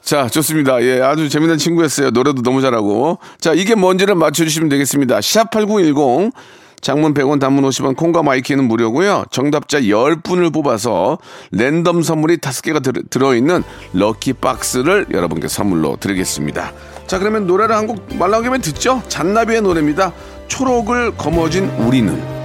자, 0.01 0.27
좋습니다. 0.27 0.81
예, 0.83 1.01
아주 1.01 1.29
재미난 1.29 1.57
친구였어요. 1.57 2.11
노래도 2.11 2.41
너무 2.41 2.61
잘하고. 2.61 3.17
자, 3.39 3.53
이게 3.53 3.73
뭔지를 3.75 4.15
맞춰주시면 4.15 4.69
되겠습니다. 4.69 5.19
샵8910. 5.19 6.31
장문 6.81 7.15
100원, 7.15 7.39
단문 7.39 7.63
50원, 7.63 7.95
콩과 7.95 8.21
My 8.21 8.34
K는 8.34 8.65
무료고요. 8.65 9.25
정답자 9.31 9.79
10분을 9.81 10.53
뽑아서 10.53 11.17
랜덤 11.51 12.03
선물이 12.03 12.37
5개가 12.37 12.83
들, 12.83 12.93
들어있는 13.09 13.63
lucky 13.93 14.33
box를 14.33 15.07
여러분께 15.11 15.47
선물로 15.47 15.97
드리겠습니다. 15.99 16.73
자, 17.07 17.17
그러면 17.17 17.47
노래를 17.47 17.75
한 17.75 17.87
곡 17.87 18.08
말 18.08 18.29
나온 18.29 18.43
김에 18.43 18.59
듣죠? 18.59 19.01
잔나비의 19.07 19.63
노래입니다. 19.63 20.13
초록을 20.47 21.17
거머쥔 21.17 21.69
우리는. 21.79 22.44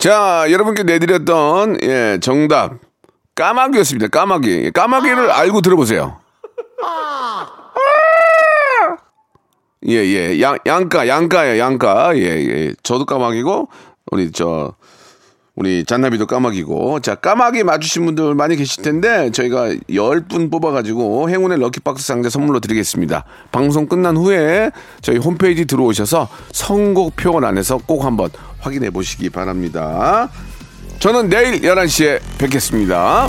자, 0.00 0.46
여러분께 0.50 0.82
내드렸던 0.82 1.76
예, 1.82 2.18
정답 2.22 2.72
까마귀였습니다. 3.34 4.08
까마귀. 4.08 4.70
까마귀를 4.72 5.30
알고 5.30 5.60
들어보세요. 5.60 6.16
예, 9.86 9.92
예. 9.94 10.40
양, 10.40 10.56
양가, 10.66 11.06
양가예요, 11.06 11.58
양가. 11.58 12.16
예, 12.16 12.22
예. 12.22 12.74
저도 12.82 13.04
까마귀고, 13.04 13.68
우리 14.10 14.32
저, 14.32 14.72
우리 15.54 15.84
잔나비도 15.84 16.26
까마귀고. 16.26 17.00
자, 17.00 17.14
까마귀 17.14 17.64
맞으신 17.64 18.06
분들 18.06 18.34
많이 18.34 18.56
계실 18.56 18.82
텐데, 18.82 19.30
저희가 19.30 19.68
10분 19.90 20.50
뽑아가지고 20.50 21.28
행운의 21.28 21.58
럭키박스 21.58 22.06
상자 22.06 22.30
선물로 22.30 22.60
드리겠습니다. 22.60 23.24
방송 23.52 23.86
끝난 23.86 24.16
후에 24.16 24.70
저희 25.02 25.18
홈페이지 25.18 25.66
들어오셔서 25.66 26.28
선곡 26.52 27.16
표현 27.16 27.44
안에서 27.44 27.78
꼭 27.86 28.04
한번 28.06 28.30
확인해 28.60 28.90
보시기 28.90 29.30
바랍니다. 29.30 30.28
저는 30.98 31.28
내일 31.28 31.60
11시에 31.62 32.20
뵙겠습니다. 32.38 33.28